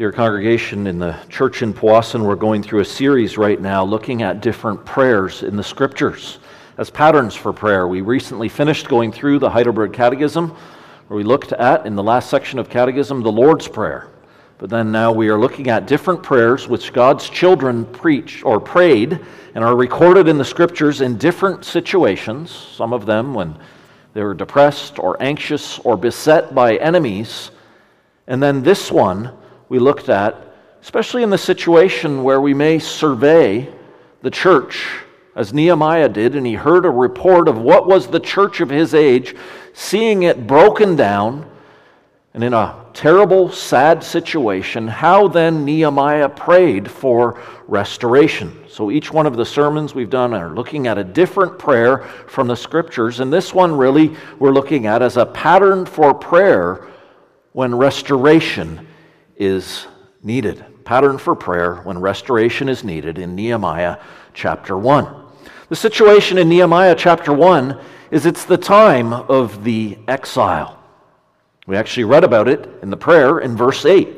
Dear 0.00 0.12
congregation, 0.12 0.86
in 0.86 0.98
the 0.98 1.14
church 1.28 1.60
in 1.60 1.74
Powassan, 1.74 2.22
we're 2.22 2.34
going 2.34 2.62
through 2.62 2.80
a 2.80 2.86
series 2.86 3.36
right 3.36 3.60
now 3.60 3.84
looking 3.84 4.22
at 4.22 4.40
different 4.40 4.82
prayers 4.86 5.42
in 5.42 5.58
the 5.58 5.62
scriptures 5.62 6.38
as 6.78 6.88
patterns 6.88 7.34
for 7.34 7.52
prayer. 7.52 7.86
We 7.86 8.00
recently 8.00 8.48
finished 8.48 8.88
going 8.88 9.12
through 9.12 9.40
the 9.40 9.50
Heidelberg 9.50 9.92
Catechism, 9.92 10.56
where 11.08 11.16
we 11.18 11.22
looked 11.22 11.52
at, 11.52 11.84
in 11.84 11.96
the 11.96 12.02
last 12.02 12.30
section 12.30 12.58
of 12.58 12.70
Catechism, 12.70 13.22
the 13.22 13.30
Lord's 13.30 13.68
Prayer. 13.68 14.08
But 14.56 14.70
then 14.70 14.90
now 14.90 15.12
we 15.12 15.28
are 15.28 15.38
looking 15.38 15.68
at 15.68 15.86
different 15.86 16.22
prayers 16.22 16.66
which 16.66 16.94
God's 16.94 17.28
children 17.28 17.84
preach 17.84 18.42
or 18.42 18.58
prayed 18.58 19.20
and 19.54 19.62
are 19.62 19.76
recorded 19.76 20.28
in 20.28 20.38
the 20.38 20.46
scriptures 20.46 21.02
in 21.02 21.18
different 21.18 21.62
situations, 21.62 22.50
some 22.50 22.94
of 22.94 23.04
them 23.04 23.34
when 23.34 23.54
they 24.14 24.22
were 24.22 24.32
depressed 24.32 24.98
or 24.98 25.22
anxious 25.22 25.78
or 25.80 25.98
beset 25.98 26.54
by 26.54 26.76
enemies. 26.76 27.50
And 28.26 28.42
then 28.42 28.62
this 28.62 28.90
one, 28.90 29.36
we 29.70 29.78
looked 29.78 30.08
at, 30.08 30.36
especially 30.82 31.22
in 31.22 31.30
the 31.30 31.38
situation 31.38 32.24
where 32.24 32.40
we 32.40 32.52
may 32.52 32.78
survey 32.78 33.72
the 34.20 34.30
church, 34.30 34.86
as 35.36 35.54
Nehemiah 35.54 36.08
did, 36.08 36.34
and 36.34 36.44
he 36.44 36.54
heard 36.54 36.84
a 36.84 36.90
report 36.90 37.48
of 37.48 37.56
what 37.56 37.86
was 37.86 38.08
the 38.08 38.20
church 38.20 38.60
of 38.60 38.68
his 38.68 38.94
age, 38.94 39.34
seeing 39.72 40.24
it 40.24 40.46
broken 40.46 40.96
down 40.96 41.48
and 42.34 42.44
in 42.44 42.52
a 42.52 42.84
terrible, 42.94 43.50
sad 43.50 44.02
situation, 44.04 44.86
how 44.86 45.26
then 45.26 45.64
Nehemiah 45.64 46.28
prayed 46.28 46.90
for 46.90 47.40
restoration. 47.66 48.64
So 48.68 48.90
each 48.90 49.12
one 49.12 49.26
of 49.26 49.36
the 49.36 49.44
sermons 49.44 49.94
we've 49.94 50.10
done 50.10 50.34
are 50.34 50.50
looking 50.50 50.86
at 50.86 50.98
a 50.98 51.04
different 51.04 51.58
prayer 51.58 51.98
from 52.26 52.46
the 52.46 52.56
scriptures, 52.56 53.20
and 53.20 53.32
this 53.32 53.54
one 53.54 53.72
really 53.76 54.16
we're 54.38 54.52
looking 54.52 54.86
at 54.86 55.00
as 55.00 55.16
a 55.16 55.26
pattern 55.26 55.86
for 55.86 56.12
prayer 56.12 56.88
when 57.52 57.74
restoration 57.74 58.86
is 59.40 59.86
needed. 60.22 60.64
Pattern 60.84 61.18
for 61.18 61.34
prayer 61.34 61.76
when 61.76 61.98
restoration 61.98 62.68
is 62.68 62.84
needed 62.84 63.18
in 63.18 63.34
Nehemiah 63.34 63.96
chapter 64.34 64.76
1. 64.76 65.16
The 65.70 65.76
situation 65.76 66.36
in 66.36 66.48
Nehemiah 66.48 66.94
chapter 66.94 67.32
1 67.32 67.80
is 68.10 68.26
it's 68.26 68.44
the 68.44 68.58
time 68.58 69.12
of 69.12 69.64
the 69.64 69.98
exile. 70.06 70.78
We 71.66 71.76
actually 71.76 72.04
read 72.04 72.22
about 72.22 72.48
it 72.48 72.68
in 72.82 72.90
the 72.90 72.96
prayer 72.96 73.38
in 73.38 73.56
verse 73.56 73.86
8, 73.86 74.08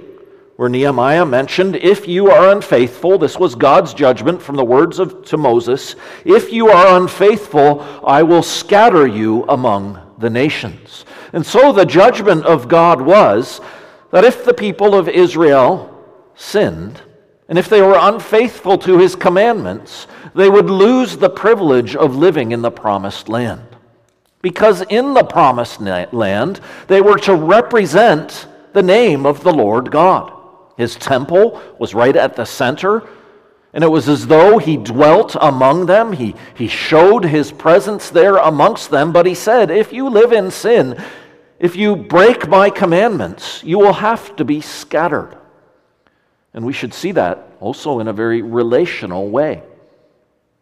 where 0.57 0.69
Nehemiah 0.69 1.27
mentioned, 1.27 1.77
If 1.77 2.09
you 2.09 2.31
are 2.31 2.51
unfaithful, 2.51 3.19
this 3.19 3.39
was 3.39 3.55
God's 3.55 3.95
judgment 3.95 4.43
from 4.43 4.57
the 4.57 4.65
words 4.65 4.99
of, 4.99 5.25
to 5.27 5.37
Moses, 5.37 5.95
if 6.25 6.53
you 6.53 6.69
are 6.69 6.97
unfaithful, 7.01 7.83
I 8.05 8.23
will 8.23 8.43
scatter 8.43 9.07
you 9.07 9.45
among 9.49 10.01
the 10.19 10.31
nations. 10.31 11.05
And 11.33 11.45
so 11.45 11.73
the 11.73 11.87
judgment 11.87 12.45
of 12.45 12.69
God 12.69 13.01
was 13.01 13.61
that 14.13 14.25
if 14.25 14.45
the 14.45 14.55
people 14.55 14.95
of 14.95 15.09
Israel 15.09 15.89
sinned, 16.35 17.01
and 17.49 17.59
if 17.59 17.69
they 17.69 17.83
were 17.83 17.99
unfaithful 17.99 18.79
to 18.79 18.99
his 18.99 19.17
commandments, 19.17 20.07
they 20.35 20.49
would 20.49 20.71
lose 20.71 21.17
the 21.17 21.29
privilege 21.29 21.97
of 21.97 22.17
living 22.17 22.53
in 22.53 22.63
the 22.63 22.71
promised 22.71 23.29
land. 23.29 23.67
Because 24.41 24.83
in 24.83 25.15
the 25.15 25.25
promised 25.25 25.81
land, 25.81 26.61
they 26.89 27.01
were 27.01 27.19
to 27.19 27.35
represent 27.35 28.47
the 28.73 28.83
name 28.83 29.27
of 29.27 29.43
the 29.43 29.53
Lord 29.53 29.91
God. 29.91 30.33
His 30.77 30.97
temple 30.97 31.61
was 31.79 31.95
right 31.95 32.17
at 32.17 32.37
the 32.37 32.45
center, 32.45 33.07
and 33.73 33.85
it 33.85 33.91
was 33.91 34.09
as 34.09 34.27
though 34.27 34.59
he 34.59 34.77
dwelt 34.77 35.37
among 35.41 35.87
them. 35.87 36.13
He, 36.13 36.35
he 36.55 36.69
showed 36.69 37.25
his 37.25 37.53
presence 37.53 38.11
there 38.11 38.37
amongst 38.37 38.91
them, 38.91 39.13
but 39.13 39.27
he 39.27 39.35
said, 39.35 39.71
If 39.71 39.93
you 39.93 40.09
live 40.09 40.33
in 40.33 40.51
sin, 40.51 41.03
if 41.63 41.77
you 41.77 41.95
break 41.95 42.49
my 42.49 42.71
commandments, 42.71 43.63
you 43.63 43.79
will 43.79 43.93
have 43.93 44.35
to 44.35 44.45
be 44.45 44.61
scattered. 44.61 45.39
And 46.53 46.67
we 46.67 46.73
should 46.73 46.93
see 46.93 47.13
that 47.13 47.53
also 47.61 48.01
in 48.01 48.09
a 48.09 48.13
very 48.13 48.43
relational 48.43 49.31
way. 49.31 49.63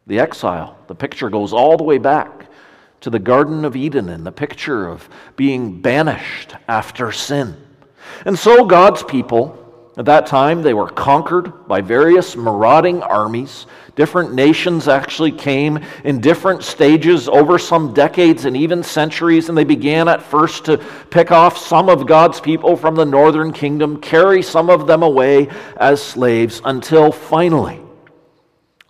The 0.06 0.20
exile, 0.20 0.76
the 0.88 0.94
picture 0.94 1.30
goes 1.30 1.54
all 1.54 1.78
the 1.78 1.84
way 1.84 1.96
back 1.96 2.50
to 3.00 3.08
the 3.08 3.18
Garden 3.18 3.64
of 3.64 3.76
Eden 3.76 4.10
and 4.10 4.26
the 4.26 4.30
picture 4.30 4.86
of 4.86 5.08
being 5.36 5.80
banished 5.80 6.54
after 6.68 7.12
sin. 7.12 7.56
And 8.26 8.38
so 8.38 8.66
God's 8.66 9.02
people 9.02 9.56
at 10.00 10.06
that 10.06 10.26
time, 10.26 10.62
they 10.62 10.72
were 10.72 10.88
conquered 10.88 11.68
by 11.68 11.82
various 11.82 12.34
marauding 12.34 13.02
armies. 13.02 13.66
Different 13.96 14.32
nations 14.32 14.88
actually 14.88 15.30
came 15.30 15.78
in 16.04 16.22
different 16.22 16.62
stages 16.62 17.28
over 17.28 17.58
some 17.58 17.92
decades 17.92 18.46
and 18.46 18.56
even 18.56 18.82
centuries, 18.82 19.50
and 19.50 19.58
they 19.58 19.64
began 19.64 20.08
at 20.08 20.22
first 20.22 20.64
to 20.64 20.78
pick 21.10 21.30
off 21.30 21.58
some 21.58 21.90
of 21.90 22.06
God's 22.06 22.40
people 22.40 22.78
from 22.78 22.94
the 22.94 23.04
northern 23.04 23.52
kingdom, 23.52 24.00
carry 24.00 24.40
some 24.40 24.70
of 24.70 24.86
them 24.86 25.02
away 25.02 25.50
as 25.76 26.02
slaves, 26.02 26.62
until 26.64 27.12
finally, 27.12 27.78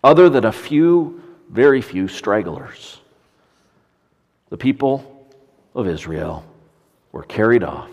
other 0.05 0.29
than 0.29 0.45
a 0.45 0.53
few, 0.53 1.21
very 1.49 1.83
few 1.83 2.07
stragglers, 2.07 3.01
the 4.49 4.57
people 4.57 5.29
of 5.75 5.89
Israel 5.89 6.45
were 7.11 7.25
carried 7.25 7.65
off, 7.65 7.91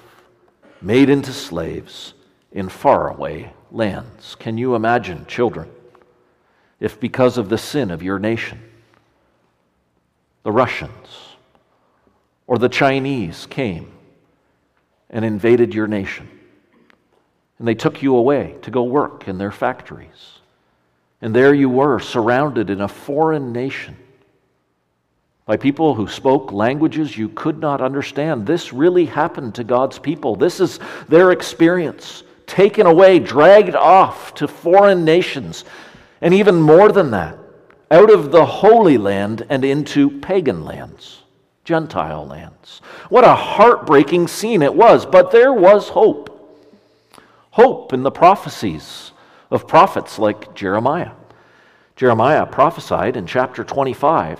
made 0.83 1.09
into 1.09 1.33
slaves 1.33 2.13
in 2.51 2.69
faraway 2.69 3.51
lands. 3.71 4.35
Can 4.35 4.57
you 4.57 4.75
imagine, 4.75 5.25
children, 5.25 5.69
if 6.79 6.99
because 6.99 7.37
of 7.37 7.49
the 7.49 7.57
sin 7.57 7.91
of 7.91 8.03
your 8.03 8.19
nation, 8.19 8.61
the 10.43 10.51
Russians 10.51 11.35
or 12.45 12.57
the 12.57 12.69
Chinese 12.69 13.45
came 13.47 13.91
and 15.09 15.25
invaded 15.25 15.73
your 15.73 15.87
nation, 15.87 16.29
and 17.59 17.67
they 17.67 17.75
took 17.75 18.01
you 18.01 18.15
away 18.15 18.55
to 18.61 18.71
go 18.71 18.83
work 18.83 19.27
in 19.27 19.37
their 19.37 19.51
factories, 19.51 20.39
and 21.21 21.35
there 21.35 21.53
you 21.53 21.69
were, 21.69 21.99
surrounded 21.99 22.69
in 22.69 22.81
a 22.81 22.87
foreign 22.87 23.51
nation 23.51 23.97
by 25.45 25.57
people 25.57 25.95
who 25.95 26.07
spoke 26.07 26.51
languages 26.51 27.17
you 27.17 27.29
could 27.29 27.59
not 27.59 27.81
understand. 27.81 28.45
This 28.45 28.73
really 28.73 29.05
happened 29.05 29.55
to 29.55 29.63
God's 29.63 29.97
people. 29.97 30.35
This 30.35 30.59
is 30.59 30.79
their 31.07 31.31
experience 31.31 32.23
taken 32.47 32.87
away, 32.87 33.19
dragged 33.19 33.75
off 33.75 34.33
to 34.35 34.47
foreign 34.47 35.05
nations, 35.05 35.65
and 36.21 36.33
even 36.33 36.59
more 36.59 36.91
than 36.91 37.11
that, 37.11 37.37
out 37.91 38.09
of 38.09 38.31
the 38.31 38.45
Holy 38.45 38.97
Land 38.97 39.45
and 39.49 39.63
into 39.63 40.19
pagan 40.19 40.65
lands, 40.65 41.23
Gentile 41.63 42.25
lands. 42.25 42.81
What 43.09 43.23
a 43.23 43.35
heartbreaking 43.35 44.27
scene 44.27 44.61
it 44.61 44.73
was, 44.73 45.05
but 45.05 45.31
there 45.31 45.53
was 45.53 45.89
hope. 45.89 46.33
Hope 47.51 47.93
in 47.93 48.03
the 48.03 48.11
prophecies 48.11 49.11
of 49.51 49.67
prophets 49.67 50.17
like 50.17 50.55
Jeremiah. 50.55 51.11
Jeremiah 51.95 52.45
prophesied 52.45 53.17
in 53.17 53.25
chapter 53.25 53.63
25 53.63 54.39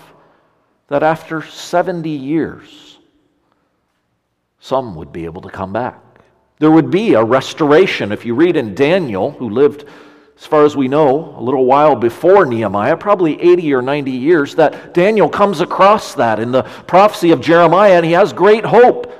that 0.88 1.04
after 1.04 1.42
70 1.42 2.10
years, 2.10 3.00
some 4.60 4.96
would 4.96 5.12
be 5.12 5.26
able 5.26 5.42
to 5.42 5.50
come 5.50 5.74
back. 5.74 6.00
There 6.60 6.72
would 6.72 6.90
be 6.90 7.14
a 7.14 7.24
restoration. 7.24 8.12
If 8.12 8.26
you 8.26 8.34
read 8.34 8.58
in 8.58 8.74
Daniel, 8.74 9.32
who 9.32 9.50
lived, 9.50 9.86
as 10.38 10.46
far 10.46 10.66
as 10.66 10.76
we 10.76 10.88
know, 10.88 11.36
a 11.38 11.42
little 11.42 11.66
while 11.66 11.96
before 11.96 12.46
Nehemiah, 12.46 12.98
probably 12.98 13.40
80 13.40 13.74
or 13.76 13.82
90 13.84 14.12
years, 14.12 14.56
that 14.56 14.94
Daniel 14.94 15.30
comes 15.30 15.62
across 15.62 16.16
that 16.16 16.40
in 16.40 16.52
the 16.52 16.64
prophecy 16.64 17.32
of 17.32 17.42
Jeremiah, 17.42 17.94
and 17.94 18.06
he 18.06 18.14
has 18.14 18.34
great 18.34 18.66
hope. 18.66 19.14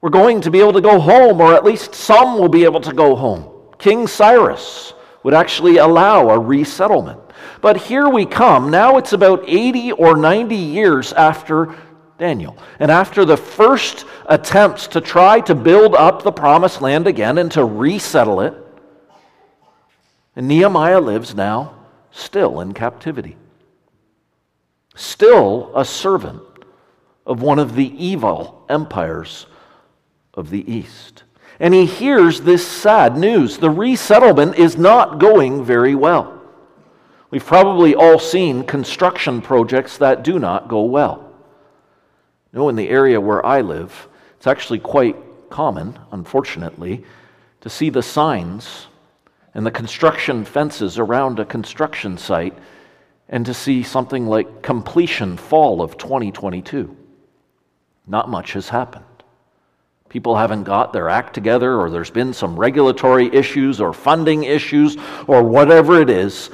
We're 0.00 0.10
going 0.10 0.40
to 0.40 0.50
be 0.50 0.58
able 0.58 0.72
to 0.72 0.80
go 0.80 0.98
home, 0.98 1.40
or 1.40 1.54
at 1.54 1.64
least 1.64 1.94
some 1.94 2.36
will 2.36 2.48
be 2.48 2.64
able 2.64 2.80
to 2.80 2.92
go 2.92 3.14
home. 3.14 3.48
King 3.78 4.08
Cyrus 4.08 4.94
would 5.22 5.34
actually 5.34 5.76
allow 5.76 6.30
a 6.30 6.38
resettlement. 6.38 7.20
But 7.60 7.76
here 7.76 8.08
we 8.08 8.26
come. 8.26 8.70
Now 8.70 8.96
it's 8.96 9.12
about 9.12 9.44
80 9.46 9.92
or 9.92 10.16
90 10.16 10.56
years 10.56 11.12
after 11.12 11.76
Daniel. 12.18 12.56
And 12.78 12.90
after 12.90 13.24
the 13.24 13.36
first 13.36 14.04
attempts 14.26 14.86
to 14.88 15.00
try 15.00 15.40
to 15.40 15.54
build 15.54 15.94
up 15.94 16.22
the 16.22 16.32
promised 16.32 16.80
land 16.80 17.06
again 17.06 17.38
and 17.38 17.50
to 17.52 17.64
resettle 17.64 18.40
it, 18.40 18.54
Nehemiah 20.36 21.00
lives 21.00 21.34
now 21.34 21.74
still 22.10 22.60
in 22.60 22.72
captivity, 22.74 23.36
still 24.94 25.72
a 25.74 25.84
servant 25.84 26.42
of 27.26 27.42
one 27.42 27.58
of 27.58 27.74
the 27.74 28.04
evil 28.04 28.64
empires 28.68 29.46
of 30.34 30.50
the 30.50 30.70
East. 30.70 31.24
And 31.60 31.74
he 31.74 31.86
hears 31.86 32.40
this 32.40 32.66
sad 32.66 33.16
news 33.16 33.58
the 33.58 33.70
resettlement 33.70 34.56
is 34.56 34.76
not 34.76 35.18
going 35.18 35.64
very 35.64 35.94
well. 35.94 36.40
We've 37.30 37.44
probably 37.44 37.94
all 37.94 38.18
seen 38.18 38.64
construction 38.64 39.40
projects 39.40 39.98
that 39.98 40.22
do 40.22 40.38
not 40.38 40.68
go 40.68 40.82
well. 40.82 41.31
No, 42.52 42.68
in 42.68 42.76
the 42.76 42.88
area 42.88 43.20
where 43.20 43.44
I 43.44 43.62
live, 43.62 44.08
it's 44.36 44.46
actually 44.46 44.78
quite 44.78 45.16
common, 45.48 45.98
unfortunately, 46.10 47.04
to 47.60 47.70
see 47.70 47.90
the 47.90 48.02
signs 48.02 48.86
and 49.54 49.64
the 49.64 49.70
construction 49.70 50.44
fences 50.44 50.98
around 50.98 51.38
a 51.38 51.44
construction 51.44 52.18
site 52.18 52.56
and 53.28 53.46
to 53.46 53.54
see 53.54 53.82
something 53.82 54.26
like 54.26 54.62
completion 54.62 55.36
fall 55.36 55.80
of 55.80 55.96
2022. 55.96 56.96
Not 58.06 58.28
much 58.28 58.52
has 58.52 58.68
happened. 58.68 59.04
People 60.08 60.36
haven't 60.36 60.64
got 60.64 60.92
their 60.92 61.08
act 61.08 61.32
together, 61.32 61.80
or 61.80 61.88
there's 61.88 62.10
been 62.10 62.34
some 62.34 62.58
regulatory 62.58 63.34
issues, 63.34 63.80
or 63.80 63.94
funding 63.94 64.44
issues, 64.44 64.98
or 65.26 65.42
whatever 65.42 66.02
it 66.02 66.10
is. 66.10 66.50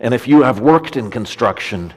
And 0.00 0.12
if 0.12 0.26
you 0.26 0.42
have 0.42 0.58
worked 0.58 0.96
in 0.96 1.10
construction, 1.10 1.92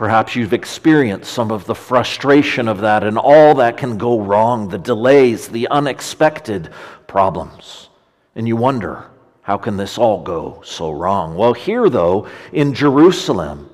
perhaps 0.00 0.34
you've 0.34 0.54
experienced 0.54 1.30
some 1.30 1.50
of 1.50 1.66
the 1.66 1.74
frustration 1.74 2.68
of 2.68 2.80
that 2.80 3.04
and 3.04 3.18
all 3.18 3.56
that 3.56 3.76
can 3.76 3.98
go 3.98 4.18
wrong 4.18 4.66
the 4.66 4.78
delays, 4.78 5.48
the 5.48 5.68
unexpected 5.68 6.70
problems. 7.06 7.90
And 8.34 8.48
you 8.48 8.56
wonder, 8.56 9.10
how 9.42 9.58
can 9.58 9.76
this 9.76 9.98
all 9.98 10.22
go 10.22 10.62
so 10.64 10.90
wrong? 10.90 11.34
Well, 11.34 11.52
here, 11.52 11.90
though, 11.90 12.26
in 12.50 12.72
Jerusalem, 12.72 13.68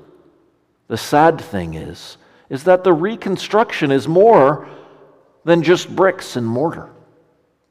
the 0.89 0.97
sad 0.97 1.41
thing 1.41 1.75
is, 1.75 2.17
is 2.51 2.65
that 2.65 2.83
the 2.83 2.93
reconstruction 2.93 3.93
is 3.93 4.09
more 4.09 4.69
than 5.45 5.63
just 5.63 5.95
bricks 5.95 6.35
and 6.35 6.45
mortar. 6.45 6.91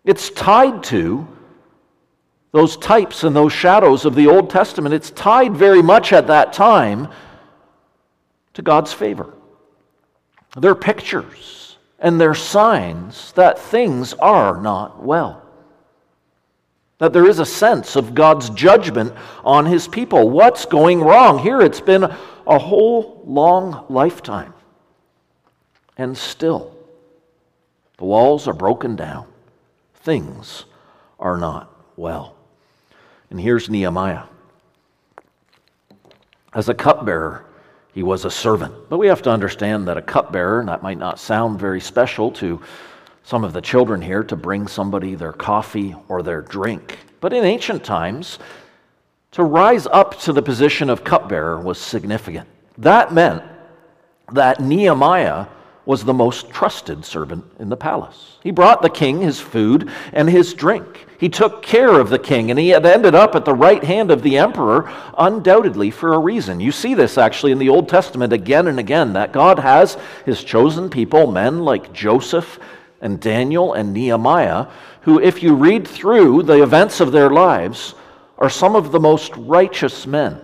It's 0.05 0.29
tied 0.29 0.81
to 0.83 1.27
those 2.53 2.77
types 2.77 3.25
and 3.25 3.35
those 3.35 3.51
shadows 3.51 4.05
of 4.05 4.15
the 4.15 4.27
Old 4.27 4.49
Testament. 4.49 4.95
It's 4.95 5.11
tied 5.11 5.57
very 5.57 5.81
much 5.81 6.13
at 6.13 6.27
that 6.27 6.53
time 6.53 7.09
to 8.55 8.61
God's 8.61 8.91
favor. 8.91 9.33
They're 10.57 10.75
pictures 10.75 11.77
and 11.99 12.19
they're 12.19 12.33
signs 12.33 13.31
that 13.33 13.59
things 13.59 14.13
are 14.13 14.59
not 14.59 15.03
well. 15.03 15.41
That 16.97 17.13
there 17.13 17.27
is 17.27 17.39
a 17.39 17.45
sense 17.45 17.95
of 17.95 18.15
God's 18.15 18.49
judgment 18.51 19.13
on 19.43 19.65
his 19.65 19.87
people. 19.87 20.29
What's 20.29 20.65
going 20.65 21.01
wrong? 21.01 21.39
Here 21.39 21.61
it's 21.61 21.81
been 21.81 22.03
a 22.03 22.59
whole 22.59 23.21
long 23.25 23.85
lifetime. 23.89 24.53
And 25.97 26.17
still, 26.17 26.75
the 27.97 28.05
walls 28.05 28.47
are 28.47 28.53
broken 28.53 28.95
down. 28.95 29.27
Things 29.95 30.65
are 31.19 31.37
not 31.37 31.73
well. 31.97 32.35
And 33.29 33.39
here's 33.39 33.69
Nehemiah. 33.69 34.23
As 36.53 36.69
a 36.69 36.73
cupbearer, 36.73 37.45
he 37.95 38.03
was 38.03 38.25
a 38.25 38.29
servant. 38.29 38.73
But 38.89 38.97
we 38.97 39.07
have 39.07 39.21
to 39.21 39.31
understand 39.31 39.87
that 39.87 39.95
a 39.97 40.01
cupbearer, 40.01 40.59
and 40.59 40.67
that 40.67 40.83
might 40.83 40.97
not 40.97 41.17
sound 41.17 41.57
very 41.57 41.79
special 41.79 42.29
to 42.33 42.61
some 43.23 43.45
of 43.45 43.53
the 43.53 43.61
children 43.61 44.01
here, 44.01 44.21
to 44.25 44.35
bring 44.35 44.67
somebody 44.67 45.15
their 45.15 45.31
coffee 45.31 45.95
or 46.09 46.21
their 46.21 46.41
drink. 46.41 46.99
But 47.21 47.31
in 47.31 47.45
ancient 47.45 47.85
times, 47.85 48.37
to 49.31 49.43
rise 49.43 49.87
up 49.87 50.19
to 50.19 50.33
the 50.33 50.41
position 50.41 50.89
of 50.89 51.05
cupbearer 51.05 51.61
was 51.61 51.79
significant. 51.79 52.49
That 52.77 53.13
meant 53.13 53.43
that 54.33 54.59
Nehemiah 54.59 55.45
was 55.85 56.03
the 56.03 56.13
most 56.13 56.49
trusted 56.49 57.05
servant 57.05 57.45
in 57.59 57.69
the 57.69 57.77
palace. 57.77 58.37
He 58.41 58.51
brought 58.51 58.81
the 58.81 58.89
king 58.89 59.21
his 59.21 59.39
food 59.39 59.89
and 60.13 60.29
his 60.29 60.53
drink. 60.53 61.05
He 61.19 61.29
took 61.29 61.61
care 61.61 61.99
of 61.99 62.09
the 62.09 62.19
king, 62.19 62.49
and 62.49 62.59
he 62.59 62.69
had 62.69 62.85
ended 62.85 63.15
up 63.15 63.35
at 63.35 63.45
the 63.45 63.53
right 63.53 63.83
hand 63.83 64.11
of 64.11 64.21
the 64.21 64.37
emperor, 64.37 64.91
undoubtedly 65.17 65.91
for 65.91 66.13
a 66.13 66.19
reason. 66.19 66.59
You 66.59 66.71
see 66.71 66.93
this 66.93 67.17
actually 67.17 67.51
in 67.51 67.59
the 67.59 67.69
Old 67.69 67.87
Testament 67.87 68.33
again 68.33 68.67
and 68.67 68.79
again 68.79 69.13
that 69.13 69.31
God 69.31 69.59
has 69.59 69.97
his 70.25 70.43
chosen 70.43 70.89
people, 70.89 71.31
men 71.31 71.59
like 71.59 71.93
Joseph 71.93 72.59
and 73.01 73.19
Daniel 73.19 73.73
and 73.73 73.93
Nehemiah, 73.93 74.67
who, 75.01 75.21
if 75.21 75.43
you 75.43 75.55
read 75.55 75.87
through 75.87 76.43
the 76.43 76.63
events 76.63 76.99
of 76.99 77.11
their 77.11 77.29
lives, 77.29 77.93
are 78.37 78.49
some 78.49 78.75
of 78.75 78.91
the 78.91 78.99
most 78.99 79.31
righteous 79.37 80.05
men 80.05 80.41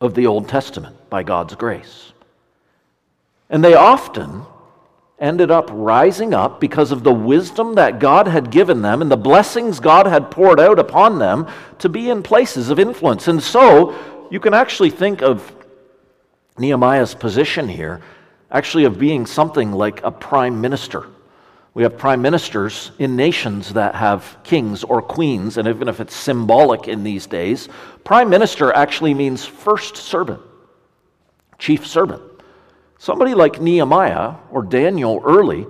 of 0.00 0.14
the 0.14 0.26
Old 0.26 0.48
Testament 0.48 0.96
by 1.08 1.22
God's 1.22 1.54
grace. 1.54 2.12
And 3.48 3.64
they 3.64 3.74
often 3.74 4.42
ended 5.18 5.50
up 5.50 5.70
rising 5.72 6.34
up 6.34 6.60
because 6.60 6.92
of 6.92 7.02
the 7.02 7.12
wisdom 7.12 7.74
that 7.74 7.98
God 7.98 8.28
had 8.28 8.50
given 8.50 8.82
them 8.82 9.00
and 9.00 9.10
the 9.10 9.16
blessings 9.16 9.80
God 9.80 10.06
had 10.06 10.30
poured 10.30 10.60
out 10.60 10.78
upon 10.78 11.18
them 11.18 11.46
to 11.78 11.88
be 11.88 12.10
in 12.10 12.22
places 12.22 12.68
of 12.68 12.78
influence. 12.78 13.28
And 13.28 13.42
so 13.42 13.96
you 14.30 14.40
can 14.40 14.52
actually 14.52 14.90
think 14.90 15.22
of 15.22 15.54
Nehemiah's 16.58 17.14
position 17.14 17.68
here 17.68 18.02
actually 18.50 18.84
of 18.84 18.98
being 18.98 19.26
something 19.26 19.72
like 19.72 20.02
a 20.02 20.10
prime 20.10 20.60
minister. 20.60 21.06
We 21.74 21.82
have 21.82 21.98
prime 21.98 22.22
ministers 22.22 22.92
in 22.98 23.16
nations 23.16 23.74
that 23.74 23.94
have 23.94 24.38
kings 24.44 24.82
or 24.82 25.02
queens, 25.02 25.58
and 25.58 25.68
even 25.68 25.88
if 25.88 26.00
it's 26.00 26.14
symbolic 26.14 26.88
in 26.88 27.04
these 27.04 27.26
days, 27.26 27.68
prime 28.04 28.30
minister 28.30 28.72
actually 28.72 29.12
means 29.12 29.44
first 29.44 29.96
servant, 29.96 30.40
chief 31.58 31.86
servant. 31.86 32.22
Somebody 33.06 33.34
like 33.34 33.62
Nehemiah 33.62 34.34
or 34.50 34.64
Daniel 34.64 35.22
early 35.24 35.64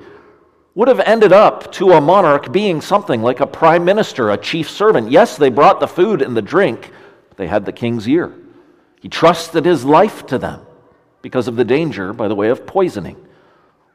would 0.75 0.89
have 0.89 1.01
ended 1.01 1.35
up 1.35 1.71
to 1.73 1.93
a 1.93 2.01
monarch 2.01 2.51
being 2.51 2.81
something 2.81 3.21
like 3.21 3.41
a 3.41 3.47
prime 3.47 3.85
minister, 3.85 4.31
a 4.31 4.39
chief 4.39 4.71
servant. 4.71 5.11
Yes, 5.11 5.37
they 5.37 5.51
brought 5.51 5.79
the 5.79 5.87
food 5.87 6.23
and 6.23 6.35
the 6.35 6.41
drink, 6.41 6.91
but 7.29 7.37
they 7.37 7.47
had 7.47 7.67
the 7.67 7.73
king's 7.73 8.09
ear. 8.09 8.33
He 9.03 9.11
trusted 9.11 9.67
his 9.67 9.85
life 9.85 10.25
to 10.29 10.39
them 10.39 10.65
because 11.21 11.47
of 11.47 11.57
the 11.57 11.65
danger 11.67 12.15
by 12.15 12.27
the 12.27 12.35
way 12.35 12.49
of 12.49 12.67
poisoning 12.67 13.23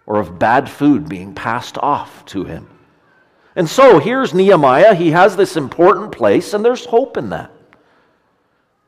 or 0.06 0.20
of 0.20 0.38
bad 0.38 0.70
food 0.70 1.10
being 1.10 1.34
passed 1.34 1.80
off 1.80 2.24
to 2.26 2.44
him. 2.44 2.70
And 3.56 3.68
so 3.68 3.98
here's 3.98 4.36
Nehemiah. 4.36 4.94
He 4.94 5.10
has 5.10 5.36
this 5.36 5.58
important 5.58 6.12
place, 6.12 6.54
and 6.54 6.64
there's 6.64 6.86
hope 6.86 7.18
in 7.18 7.30
that. 7.30 7.52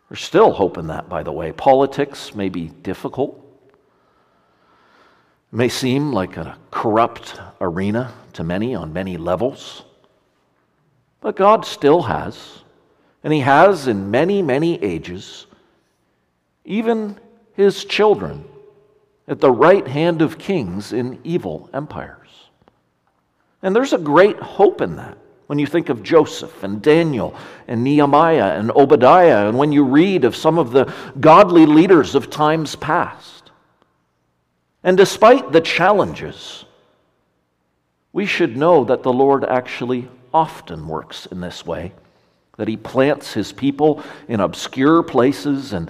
There's 0.10 0.22
still 0.22 0.52
hope 0.52 0.78
in 0.78 0.86
that, 0.90 1.10
by 1.10 1.24
the 1.24 1.32
way. 1.32 1.52
Politics 1.54 2.36
may 2.36 2.50
be 2.50 2.68
difficult, 2.68 3.43
it 5.54 5.56
may 5.56 5.70
seem 5.70 6.12
like 6.12 6.36
a 6.36 6.58
corrupt 6.72 7.40
arena 7.62 8.12
to 8.34 8.44
many 8.44 8.74
on 8.74 8.92
many 8.92 9.18
levels, 9.18 9.84
but 11.22 11.36
God 11.36 11.64
still 11.64 12.02
has, 12.02 12.64
and 13.24 13.32
He 13.32 13.42
has 13.42 13.86
in 13.86 14.10
many, 14.10 14.42
many 14.42 14.84
ages, 14.84 15.46
even 16.66 17.20
His 17.54 17.86
children 17.86 18.46
at 19.28 19.40
the 19.42 19.52
right 19.52 19.88
hand 19.88 20.24
of 20.24 20.40
kings 20.40 20.92
in 20.92 21.20
evil 21.24 21.70
empires. 21.72 22.50
And 23.62 23.76
there's 23.76 23.94
a 23.94 24.00
great 24.00 24.40
hope 24.40 24.82
in 24.82 24.96
that 24.96 25.20
when 25.46 25.60
you 25.60 25.68
think 25.68 25.90
of 25.90 26.02
Joseph 26.02 26.64
and 26.64 26.82
Daniel 26.82 27.36
and 27.68 27.84
Nehemiah 27.84 28.58
and 28.58 28.72
Obadiah, 28.72 29.48
and 29.50 29.60
when 29.60 29.72
you 29.72 29.84
read 29.84 30.24
of 30.26 30.36
some 30.36 30.58
of 30.58 30.72
the 30.72 30.92
godly 31.20 31.68
leaders 31.68 32.16
of 32.16 32.32
times 32.32 32.76
past. 32.76 33.43
And 34.84 34.98
despite 34.98 35.52
the 35.52 35.62
challenges, 35.62 36.66
we 38.12 38.26
should 38.26 38.58
know 38.58 38.84
that 38.84 39.04
the 39.04 39.14
Lord 39.14 39.46
actually 39.46 40.10
often 40.34 40.88
works 40.88 41.26
in 41.26 41.40
this 41.40 41.66
way, 41.66 41.94
that 42.58 42.68
He 42.68 42.76
plants 42.76 43.34
His 43.34 43.54
people 43.54 44.04
in 44.28 44.42
obscure 44.42 45.02
places, 45.02 45.72
and 45.72 45.90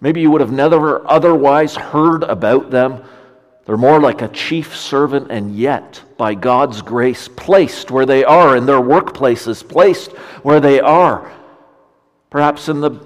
maybe 0.00 0.20
you 0.20 0.30
would 0.30 0.42
have 0.42 0.52
never 0.52 1.10
otherwise 1.10 1.74
heard 1.74 2.22
about 2.22 2.70
them. 2.70 3.02
They're 3.64 3.78
more 3.78 4.00
like 4.00 4.20
a 4.20 4.28
chief 4.28 4.76
servant, 4.76 5.30
and 5.30 5.56
yet, 5.56 6.02
by 6.18 6.34
God's 6.34 6.82
grace, 6.82 7.28
placed 7.28 7.90
where 7.90 8.04
they 8.04 8.24
are 8.24 8.58
in 8.58 8.66
their 8.66 8.80
workplaces, 8.80 9.66
placed 9.66 10.12
where 10.42 10.60
they 10.60 10.80
are, 10.80 11.32
perhaps 12.28 12.68
in 12.68 12.82
the 12.82 13.00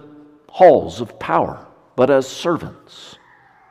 halls 0.49 1.01
of 1.01 1.21
power, 1.21 1.65
but 1.95 2.11
as 2.11 2.27
servants 2.27 3.18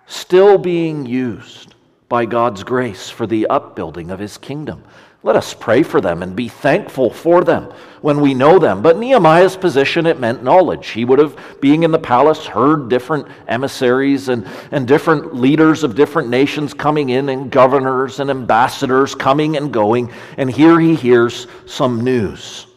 still 0.07 0.57
being 0.57 1.05
used 1.05 1.75
by 2.09 2.25
God's 2.25 2.63
grace 2.63 3.09
for 3.09 3.27
the 3.27 3.45
upbuilding 3.47 4.09
of 4.09 4.19
his 4.19 4.37
kingdom. 4.37 4.83
Let 5.23 5.35
us 5.35 5.53
pray 5.53 5.83
for 5.83 5.99
them 5.99 6.23
and 6.23 6.35
be 6.35 6.47
thankful 6.47 7.09
for 7.09 7.43
them 7.43 7.73
when 8.01 8.21
we 8.21 8.33
know 8.33 8.59
them. 8.59 8.81
But 8.81 8.97
Nehemiah's 8.97 9.57
position, 9.57 10.05
it 10.05 10.21
meant 10.21 10.41
knowledge. 10.41 10.87
He 10.89 11.03
would 11.03 11.19
have, 11.19 11.37
being 11.59 11.83
in 11.83 11.91
the 11.91 11.99
palace, 11.99 12.45
heard 12.45 12.87
different 12.87 13.27
emissaries 13.49 14.29
and, 14.29 14.47
and 14.71 14.87
different 14.87 15.35
leaders 15.35 15.83
of 15.83 15.95
different 15.95 16.29
nations 16.29 16.73
coming 16.73 17.09
in, 17.09 17.27
and 17.27 17.51
governors 17.51 18.21
and 18.21 18.29
ambassadors 18.29 19.15
coming 19.15 19.57
and 19.57 19.73
going. 19.73 20.13
And 20.37 20.49
here 20.49 20.79
he 20.79 20.95
hears 20.95 21.47
some 21.65 22.05
news 22.05 22.67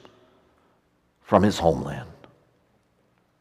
from 1.21 1.45
his 1.45 1.57
homeland. 1.57 2.09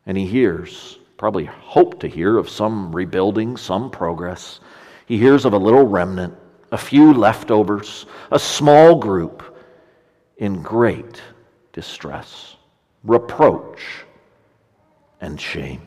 And 0.05 0.15
he 0.15 0.27
hears 0.27 0.99
probably 1.19 1.43
hope 1.43 1.99
to 1.99 2.07
hear 2.07 2.38
of 2.38 2.49
some 2.49 2.95
rebuilding, 2.95 3.57
some 3.57 3.91
progress. 3.91 4.61
He 5.05 5.17
hears 5.17 5.43
of 5.43 5.51
a 5.51 5.57
little 5.57 5.85
remnant, 5.85 6.33
a 6.71 6.77
few 6.77 7.13
leftovers, 7.13 8.05
a 8.31 8.39
small 8.39 8.95
group 8.95 9.43
in 10.38 10.61
great 10.61 11.21
distress, 11.73 12.55
reproach, 13.03 13.81
and 15.19 15.39
shame. 15.39 15.81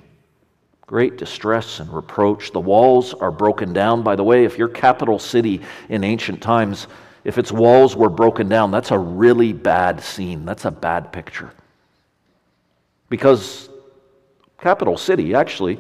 Great 0.87 1.17
distress 1.17 1.81
and 1.81 1.91
reproach. 1.91 2.53
The 2.53 2.61
walls 2.61 3.15
are 3.15 3.31
broken 3.31 3.73
down. 3.73 4.03
By 4.03 4.17
the 4.17 4.25
way, 4.25 4.45
if 4.45 4.59
your 4.59 4.69
capital 4.69 5.19
city 5.19 5.63
in 5.89 6.05
ancient 6.05 6.43
times, 6.43 6.89
if 7.25 7.39
its 7.39 7.51
walls 7.51 7.97
were 7.97 8.11
broken 8.11 8.51
down, 8.51 8.71
that's 8.71 8.91
a 8.91 8.99
really 8.99 9.55
bad 9.55 10.03
scene. 10.03 10.45
That's 10.45 10.67
a 10.67 10.71
bad 10.71 11.11
picture. 11.11 11.51
Because 13.09 13.71
capital 14.63 14.97
city, 14.97 15.35
actually, 15.35 15.79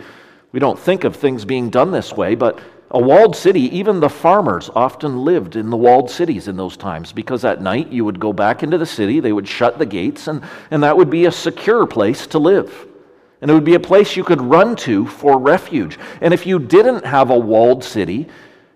we 0.51 0.61
don't 0.61 0.79
think 0.79 1.05
of 1.05 1.15
things 1.17 1.45
being 1.45 1.71
done 1.71 1.93
this 1.93 2.12
way, 2.12 2.35
but 2.35 2.59
a 2.91 2.99
walled 2.99 3.35
city, 3.35 3.75
even 3.79 4.01
the 4.01 4.11
farmers 4.11 4.69
often 4.75 5.25
lived 5.25 5.57
in 5.57 5.71
the 5.71 5.77
walled 5.77 6.11
cities 6.11 6.49
in 6.49 6.57
those 6.57 6.77
times 6.77 7.12
because 7.12 7.45
at 7.45 7.62
night 7.62 7.91
you 7.91 8.05
would 8.05 8.21
go 8.21 8.33
back 8.35 8.62
into 8.62 8.77
the 8.77 8.85
city, 8.85 9.21
they 9.21 9.33
would 9.33 9.49
shut 9.49 9.79
the 9.79 9.87
gates, 9.87 10.29
and, 10.29 10.43
and 10.71 10.83
that 10.83 10.97
would 10.97 11.09
be 11.09 11.25
a 11.25 11.33
secure 11.33 11.87
place 11.87 12.27
to 12.27 12.39
live. 12.39 12.87
And 13.41 13.51
it 13.51 13.55
would 13.55 13.65
be 13.65 13.75
a 13.75 13.81
place 13.81 14.17
you 14.17 14.25
could 14.25 14.43
run 14.43 14.77
to 14.77 15.07
for 15.07 15.39
refuge. 15.39 15.99
And 16.21 16.35
if 16.35 16.45
you 16.45 16.59
didn't 16.59 17.07
have 17.07 17.31
a 17.31 17.39
walled 17.39 17.83
city 17.83 18.29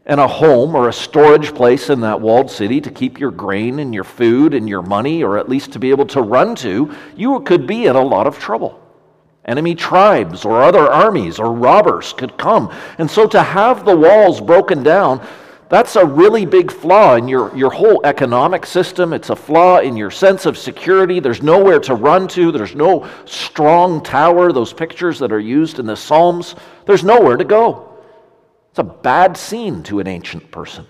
and 0.07 0.21
a 0.21 0.29
home 0.29 0.75
or 0.75 0.89
a 0.89 0.93
storage 0.93 1.53
place 1.53 1.91
in 1.91 2.01
that 2.01 2.21
walled 2.21 2.51
city 2.51 2.81
to 2.81 2.91
keep 2.91 3.19
your 3.19 3.33
grain 3.33 3.81
and 3.81 3.93
your 3.93 4.05
food 4.05 4.55
and 4.55 4.69
your 4.69 4.83
money, 4.83 5.23
or 5.23 5.37
at 5.37 5.49
least 5.49 5.73
to 5.73 5.79
be 5.79 5.91
able 5.91 6.07
to 6.07 6.23
run 6.23 6.55
to, 6.57 6.95
you 7.17 7.41
could 7.41 7.67
be 7.67 7.87
in 7.87 7.97
a 7.97 8.03
lot 8.03 8.29
of 8.29 8.39
trouble. 8.39 8.86
Enemy 9.47 9.77
tribes 9.77 10.45
or 10.45 10.61
other 10.61 10.91
armies 10.91 11.39
or 11.39 11.53
robbers 11.53 12.13
could 12.13 12.37
come. 12.37 12.73
And 12.99 13.09
so 13.09 13.29
to 13.29 13.43
have 13.43 13.85
the 13.85 13.97
walls 13.97 14.41
broken 14.41 14.83
down, 14.83 15.25
that's 15.69 15.95
a 15.97 16.05
really 16.05 16.47
big 16.47 16.71
flaw 16.73 17.15
in 17.15 17.29
your, 17.29 17.57
your 17.57 17.71
whole 17.71 18.05
economic 18.05 18.67
system. 18.67 19.13
It's 19.13 19.31
a 19.31 19.37
flaw 19.37 19.79
in 19.79 19.97
your 19.97 20.11
sense 20.11 20.47
of 20.47 20.59
security. 20.59 21.21
There's 21.21 21.43
nowhere 21.43 21.79
to 21.81 21.95
run 21.95 22.27
to. 22.29 22.51
There's 22.51 22.75
no 22.75 23.09
strong 23.25 24.03
tower, 24.03 24.53
those 24.53 24.73
pictures 24.73 25.21
that 25.21 25.33
are 25.33 25.41
used 25.41 25.79
in 25.79 25.87
the 25.87 25.97
Psalms. 25.97 26.57
There's 26.85 27.05
nowhere 27.05 27.37
to 27.37 27.45
go. 27.45 27.97
It's 28.71 28.81
a 28.81 28.85
bad 28.85 29.37
scene 29.37 29.83
to 29.85 30.01
an 30.01 30.09
ancient 30.09 30.51
person. 30.51 30.87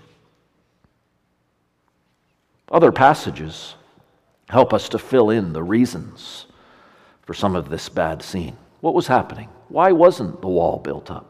Other 2.71 2.91
passages 2.91 3.75
help 4.49 4.73
us 4.73 4.89
to 4.89 4.99
fill 4.99 5.29
in 5.29 5.53
the 5.53 5.63
reasons 5.63 6.46
for 7.27 7.33
some 7.33 7.55
of 7.55 7.69
this 7.69 7.89
bad 7.89 8.23
scene. 8.23 8.57
What 8.79 8.95
was 8.95 9.05
happening? 9.05 9.49
Why 9.67 9.91
wasn't 9.91 10.41
the 10.41 10.47
wall 10.47 10.79
built 10.79 11.11
up? 11.11 11.29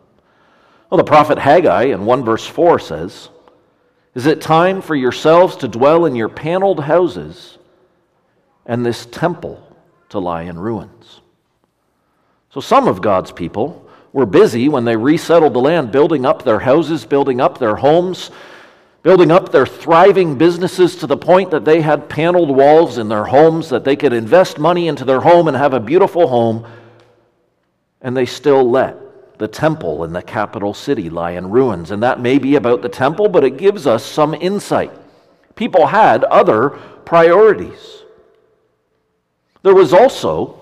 Well, 0.89 0.97
the 0.97 1.03
prophet 1.03 1.39
Haggai 1.39 1.85
in 1.85 2.05
1 2.05 2.23
verse 2.23 2.45
4 2.45 2.79
says, 2.79 3.29
Is 4.13 4.27
it 4.27 4.39
time 4.39 4.81
for 4.81 4.95
yourselves 4.95 5.57
to 5.57 5.67
dwell 5.67 6.05
in 6.05 6.15
your 6.15 6.29
paneled 6.29 6.81
houses 6.81 7.57
and 8.65 8.85
this 8.85 9.07
temple 9.07 9.61
to 10.09 10.19
lie 10.19 10.43
in 10.43 10.59
ruins? 10.59 11.21
So 12.51 12.61
some 12.61 12.87
of 12.87 13.01
God's 13.01 13.31
people 13.31 13.89
were 14.13 14.25
busy 14.25 14.69
when 14.69 14.85
they 14.85 14.95
resettled 14.95 15.53
the 15.53 15.59
land, 15.59 15.91
building 15.91 16.25
up 16.25 16.43
their 16.43 16.59
houses, 16.59 17.05
building 17.05 17.41
up 17.41 17.57
their 17.57 17.75
homes, 17.75 18.31
building 19.03 19.31
up 19.31 19.51
their 19.51 19.65
thriving 19.65 20.37
businesses 20.37 20.95
to 20.97 21.07
the 21.07 21.17
point 21.17 21.51
that 21.51 21.65
they 21.65 21.81
had 21.81 22.09
paneled 22.09 22.49
walls 22.49 22.97
in 22.97 23.09
their 23.09 23.25
homes, 23.25 23.69
that 23.69 23.83
they 23.83 23.95
could 23.95 24.13
invest 24.13 24.57
money 24.57 24.87
into 24.87 25.05
their 25.05 25.21
home 25.21 25.47
and 25.47 25.55
have 25.55 25.73
a 25.73 25.79
beautiful 25.79 26.27
home, 26.27 26.65
and 28.01 28.15
they 28.15 28.25
still 28.25 28.69
let 28.69 28.97
the 29.37 29.47
temple 29.47 30.03
in 30.03 30.13
the 30.13 30.21
capital 30.21 30.73
city 30.73 31.09
lie 31.09 31.31
in 31.31 31.49
ruins. 31.49 31.91
And 31.91 32.01
that 32.03 32.19
may 32.19 32.39
be 32.39 32.55
about 32.55 32.81
the 32.81 32.89
temple, 32.89 33.29
but 33.29 33.43
it 33.43 33.57
gives 33.57 33.85
us 33.85 34.03
some 34.03 34.33
insight. 34.33 34.91
People 35.55 35.87
had 35.87 36.23
other 36.25 36.71
priorities. 37.05 38.03
There 39.63 39.75
was 39.75 39.93
also 39.93 40.59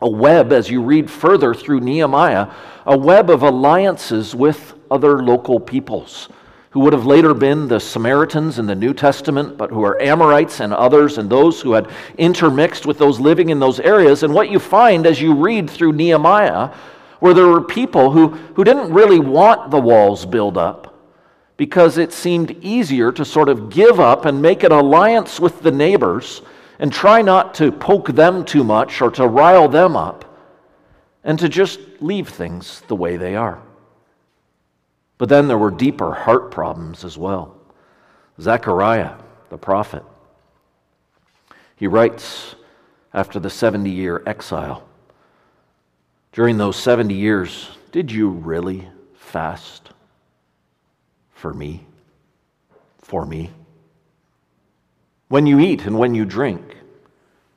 a 0.00 0.08
web, 0.08 0.52
as 0.52 0.70
you 0.70 0.82
read 0.82 1.10
further 1.10 1.54
through 1.54 1.80
Nehemiah, 1.80 2.50
a 2.86 2.96
web 2.96 3.30
of 3.30 3.42
alliances 3.42 4.34
with 4.34 4.74
other 4.90 5.22
local 5.22 5.60
peoples 5.60 6.28
who 6.70 6.80
would 6.80 6.92
have 6.92 7.06
later 7.06 7.32
been 7.32 7.66
the 7.66 7.80
Samaritans 7.80 8.58
in 8.58 8.66
the 8.66 8.74
New 8.74 8.92
Testament, 8.92 9.56
but 9.56 9.70
who 9.70 9.82
are 9.84 10.00
Amorites 10.02 10.60
and 10.60 10.74
others, 10.74 11.16
and 11.16 11.30
those 11.30 11.60
who 11.60 11.72
had 11.72 11.90
intermixed 12.18 12.84
with 12.84 12.98
those 12.98 13.18
living 13.18 13.48
in 13.48 13.58
those 13.58 13.80
areas. 13.80 14.22
And 14.22 14.34
what 14.34 14.50
you 14.50 14.58
find 14.58 15.06
as 15.06 15.20
you 15.20 15.34
read 15.34 15.70
through 15.70 15.92
Nehemiah, 15.92 16.70
where 17.20 17.34
there 17.34 17.46
were 17.46 17.62
people 17.62 18.10
who, 18.10 18.28
who 18.28 18.64
didn't 18.64 18.92
really 18.92 19.18
want 19.18 19.70
the 19.70 19.80
walls 19.80 20.26
built 20.26 20.56
up 20.56 20.94
because 21.56 21.98
it 21.98 22.12
seemed 22.12 22.52
easier 22.62 23.10
to 23.12 23.24
sort 23.24 23.48
of 23.48 23.70
give 23.70 23.98
up 23.98 24.24
and 24.24 24.40
make 24.40 24.62
an 24.62 24.72
alliance 24.72 25.40
with 25.40 25.60
the 25.62 25.72
neighbors 25.72 26.42
and 26.78 26.92
try 26.92 27.20
not 27.20 27.54
to 27.54 27.72
poke 27.72 28.08
them 28.08 28.44
too 28.44 28.62
much 28.62 29.02
or 29.02 29.10
to 29.10 29.26
rile 29.26 29.68
them 29.68 29.96
up 29.96 30.24
and 31.24 31.38
to 31.38 31.48
just 31.48 31.80
leave 32.00 32.28
things 32.28 32.82
the 32.86 32.94
way 32.94 33.16
they 33.16 33.34
are. 33.34 33.60
But 35.18 35.28
then 35.28 35.48
there 35.48 35.58
were 35.58 35.72
deeper 35.72 36.14
heart 36.14 36.50
problems 36.50 37.04
as 37.04 37.18
well. 37.18 37.56
Zechariah, 38.40 39.14
the 39.50 39.58
prophet, 39.58 40.04
he 41.74 41.88
writes 41.88 42.54
after 43.12 43.40
the 43.40 43.50
70 43.50 43.90
year 43.90 44.22
exile 44.26 44.86
During 46.32 46.58
those 46.58 46.76
70 46.76 47.14
years, 47.14 47.68
did 47.90 48.12
you 48.12 48.28
really 48.28 48.88
fast 49.16 49.90
for 51.32 51.52
me? 51.52 51.84
For 53.00 53.24
me? 53.24 53.50
When 55.28 55.46
you 55.46 55.58
eat 55.58 55.84
and 55.84 55.98
when 55.98 56.14
you 56.14 56.24
drink, 56.24 56.76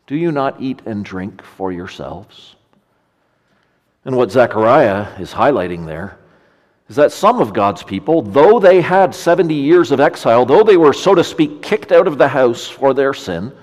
do 0.08 0.16
you 0.16 0.32
not 0.32 0.60
eat 0.60 0.82
and 0.86 1.06
drink 1.06 1.44
for 1.44 1.72
yourselves? 1.72 2.56
And 4.04 4.18
what 4.18 4.32
Zechariah 4.32 5.20
is 5.20 5.34
highlighting 5.34 5.86
there 5.86 6.18
is 6.92 6.98
that 6.98 7.14
some 7.14 7.40
of 7.40 7.54
God's 7.54 7.84
people, 7.84 8.22
though 8.22 8.60
they 8.60 8.82
had 8.82 9.16
70 9.16 9.54
years 9.54 9.92
of 9.92 10.02
exile, 10.02 10.46
though 10.46 10.62
they 10.62 10.76
were, 10.76 10.92
so 10.92 11.16
to 11.16 11.24
speak, 11.24 11.62
kicked 11.62 11.94
out 11.94 12.06
of 12.06 12.18
the 12.18 12.28
house 12.28 12.68
for 12.68 12.94
their 12.94 13.14
sin, 13.14 13.54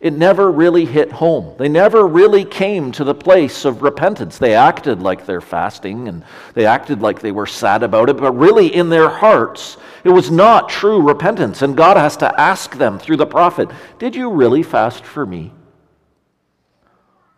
it 0.00 0.12
never 0.14 0.50
really 0.50 0.84
hit 0.84 1.12
home. 1.12 1.54
They 1.56 1.68
never 1.68 2.08
really 2.08 2.44
came 2.44 2.90
to 2.92 3.04
the 3.04 3.14
place 3.14 3.64
of 3.64 3.82
repentance. 3.82 4.38
They 4.38 4.56
acted 4.56 5.00
like 5.00 5.24
they're 5.24 5.40
fasting 5.40 6.08
and 6.08 6.24
they 6.54 6.66
acted 6.66 7.00
like 7.00 7.20
they 7.20 7.30
were 7.30 7.46
sad 7.46 7.84
about 7.84 8.10
it, 8.10 8.16
but 8.16 8.32
really 8.32 8.74
in 8.74 8.88
their 8.88 9.08
hearts, 9.08 9.76
it 10.02 10.10
was 10.10 10.32
not 10.32 10.68
true 10.68 11.00
repentance. 11.00 11.62
And 11.62 11.76
God 11.76 11.96
has 11.96 12.16
to 12.16 12.40
ask 12.40 12.76
them 12.76 12.98
through 12.98 13.18
the 13.18 13.24
prophet 13.24 13.70
Did 14.00 14.16
you 14.16 14.32
really 14.32 14.64
fast 14.64 15.04
for 15.04 15.24
me? 15.24 15.52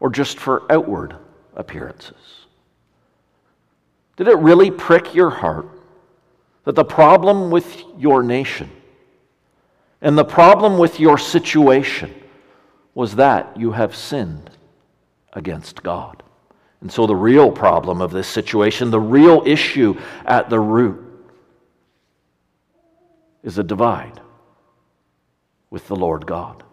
Or 0.00 0.08
just 0.08 0.38
for 0.38 0.62
outward 0.72 1.14
appearances? 1.56 2.41
Did 4.16 4.28
it 4.28 4.36
really 4.38 4.70
prick 4.70 5.14
your 5.14 5.30
heart 5.30 5.68
that 6.64 6.74
the 6.74 6.84
problem 6.84 7.50
with 7.50 7.82
your 7.98 8.22
nation 8.22 8.70
and 10.00 10.18
the 10.18 10.24
problem 10.24 10.78
with 10.78 11.00
your 11.00 11.16
situation 11.16 12.14
was 12.94 13.16
that 13.16 13.56
you 13.56 13.72
have 13.72 13.96
sinned 13.96 14.50
against 15.32 15.82
God? 15.82 16.22
And 16.80 16.90
so, 16.90 17.06
the 17.06 17.16
real 17.16 17.50
problem 17.50 18.02
of 18.02 18.10
this 18.10 18.26
situation, 18.26 18.90
the 18.90 19.00
real 19.00 19.42
issue 19.46 19.98
at 20.26 20.50
the 20.50 20.58
root, 20.58 20.98
is 23.44 23.56
a 23.56 23.62
divide 23.62 24.20
with 25.70 25.86
the 25.86 25.96
Lord 25.96 26.26
God. 26.26 26.64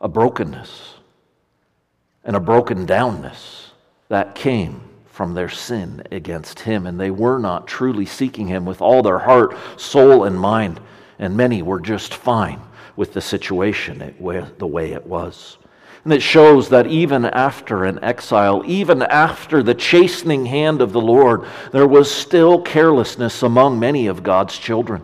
A 0.00 0.08
brokenness 0.08 0.94
and 2.24 2.36
a 2.36 2.40
broken 2.40 2.86
downness 2.86 3.68
that 4.08 4.34
came 4.34 4.87
from 5.18 5.34
their 5.34 5.48
sin 5.48 6.00
against 6.12 6.60
him, 6.60 6.86
and 6.86 7.00
they 7.00 7.10
were 7.10 7.40
not 7.40 7.66
truly 7.66 8.06
seeking 8.06 8.46
him 8.46 8.64
with 8.64 8.80
all 8.80 9.02
their 9.02 9.18
heart, 9.18 9.52
soul, 9.76 10.22
and 10.22 10.38
mind. 10.38 10.78
And 11.18 11.36
many 11.36 11.60
were 11.60 11.80
just 11.80 12.14
fine 12.14 12.60
with 12.94 13.14
the 13.14 13.20
situation 13.20 14.14
the 14.58 14.66
way 14.68 14.92
it 14.92 15.04
was. 15.04 15.58
And 16.04 16.12
it 16.12 16.22
shows 16.22 16.68
that 16.68 16.86
even 16.86 17.24
after 17.24 17.84
an 17.84 17.98
exile, 18.04 18.62
even 18.64 19.02
after 19.02 19.60
the 19.60 19.74
chastening 19.74 20.46
hand 20.46 20.80
of 20.80 20.92
the 20.92 21.00
Lord, 21.00 21.44
there 21.72 21.88
was 21.88 22.08
still 22.08 22.62
carelessness 22.62 23.42
among 23.42 23.80
many 23.80 24.06
of 24.06 24.22
God's 24.22 24.56
children. 24.56 25.02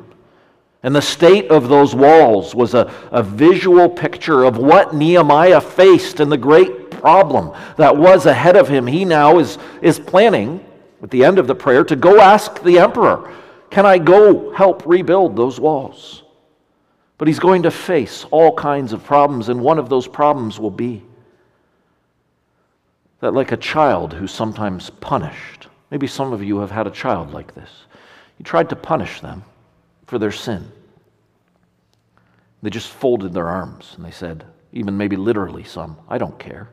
And 0.85 0.95
the 0.95 1.01
state 1.01 1.51
of 1.51 1.71
those 1.71 1.95
walls 1.95 2.55
was 2.55 2.75
a, 2.75 2.93
a 3.11 3.23
visual 3.23 3.89
picture 3.89 4.45
of 4.45 4.59
what 4.59 4.95
Nehemiah 4.95 5.63
faced 5.63 6.21
and 6.21 6.31
the 6.31 6.37
great 6.37 6.91
problem 6.91 7.57
that 7.79 7.97
was 7.97 8.27
ahead 8.27 8.55
of 8.55 8.69
him, 8.69 8.87
he 8.87 9.07
now 9.07 9.39
is, 9.39 9.57
is 9.81 9.99
planning, 9.99 10.63
at 11.03 11.11
the 11.11 11.25
end 11.25 11.39
of 11.39 11.47
the 11.47 11.55
prayer, 11.55 11.85
to 11.85 11.97
go 11.97 12.21
ask 12.21 12.63
the 12.63 12.79
emperor, 12.79 13.33
Can 13.71 13.87
I 13.87 13.97
go 13.97 14.53
help 14.53 14.85
rebuild 14.85 15.37
those 15.37 15.59
walls? 15.59 16.23
But 17.17 17.29
he's 17.29 17.39
going 17.39 17.63
to 17.63 17.71
face 17.71 18.27
all 18.31 18.55
kinds 18.55 18.93
of 18.93 19.03
problems, 19.03 19.49
and 19.49 19.63
one 19.63 19.79
of 19.79 19.89
those 19.89 20.07
problems 20.07 20.61
will 20.61 20.71
be 20.71 21.03
that, 23.21 23.33
like 23.33 23.53
a 23.53 23.57
child 23.57 24.13
who's 24.13 24.33
sometimes 24.33 24.91
punished, 24.91 25.69
maybe 25.91 26.07
some 26.07 26.35
of 26.35 26.43
you 26.43 26.59
have 26.59 26.71
had 26.71 26.87
a 26.87 26.91
child 26.91 27.33
like 27.33 27.55
this, 27.55 27.71
you 28.39 28.45
tried 28.45 28.69
to 28.69 28.77
punish 28.77 29.23
them 29.23 29.45
for 30.15 30.21
their 30.21 30.31
sin. 30.31 30.71
They 32.63 32.71
just 32.71 32.89
folded 32.89 33.35
their 33.35 33.49
arms 33.49 33.95
and 33.97 34.05
they 34.05 34.13
said, 34.13 34.45
even 34.73 34.97
maybe 34.97 35.17
literally 35.17 35.65
some, 35.65 35.97
I 36.09 36.19
don't 36.19 36.39
care. 36.39 36.69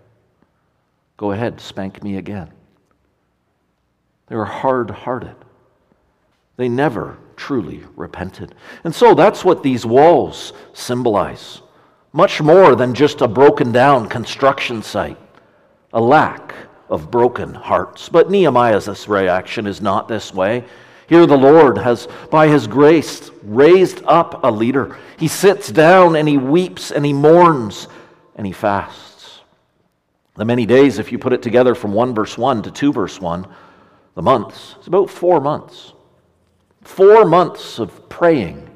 Go 1.18 1.32
ahead, 1.32 1.60
spank 1.60 2.04
me 2.04 2.18
again. 2.18 2.52
They 4.28 4.36
were 4.36 4.46
hard 4.46 4.92
hearted. 4.92 5.34
They 6.58 6.70
never 6.70 7.18
truly 7.36 7.84
repented. 7.96 8.54
And 8.84 8.94
so 8.94 9.16
that's 9.16 9.44
what 9.44 9.64
these 9.64 9.88
walls 9.88 10.54
symbolize 10.74 11.62
much 12.14 12.44
more 12.44 12.76
than 12.76 12.94
just 12.94 13.22
a 13.22 13.28
broken 13.28 13.72
down 13.72 14.08
construction 14.08 14.84
site, 14.84 15.18
a 15.94 16.00
lack 16.00 16.54
of 16.92 17.10
broken 17.10 17.56
hearts. 17.56 18.08
But 18.08 18.30
Nehemiah's 18.30 19.08
reaction 19.08 19.66
is 19.66 19.82
not 19.82 20.08
this 20.08 20.32
way. 20.32 20.64
Here, 21.12 21.26
the 21.26 21.38
Lord 21.38 21.78
has, 21.78 22.08
by 22.30 22.48
his 22.48 22.68
grace, 22.68 23.32
raised 23.44 24.02
up 24.06 24.46
a 24.46 24.50
leader. 24.50 24.96
He 25.20 25.28
sits 25.28 25.70
down 25.70 26.16
and 26.16 26.26
he 26.26 26.38
weeps 26.38 26.90
and 26.90 27.06
he 27.06 27.12
mourns 27.12 27.90
and 28.38 28.48
he 28.48 28.54
fasts. 28.54 29.42
The 30.36 30.46
many 30.46 30.66
days, 30.66 31.00
if 31.00 31.12
you 31.12 31.20
put 31.20 31.34
it 31.34 31.42
together 31.42 31.76
from 31.76 31.92
1 31.92 32.16
verse 32.16 32.38
1 32.38 32.62
to 32.62 32.72
2 32.72 32.94
verse 32.94 33.20
1, 33.20 33.46
the 34.16 34.22
months, 34.22 34.76
it's 34.78 34.88
about 34.88 35.10
four 35.10 35.42
months. 35.42 35.92
Four 36.80 37.26
months 37.26 37.78
of 37.78 38.08
praying 38.08 38.70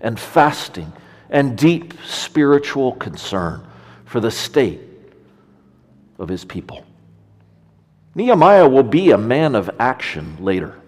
and 0.00 0.18
fasting 0.18 0.92
and 1.30 1.56
deep 1.56 1.94
spiritual 2.04 2.94
concern 2.94 3.64
for 4.06 4.18
the 4.18 4.32
state 4.32 4.80
of 6.18 6.28
his 6.28 6.44
people. 6.44 6.84
Nehemiah 8.16 8.68
will 8.68 8.82
be 8.82 9.12
a 9.12 9.18
man 9.18 9.54
of 9.54 9.70
action 9.78 10.36
later. 10.40 10.80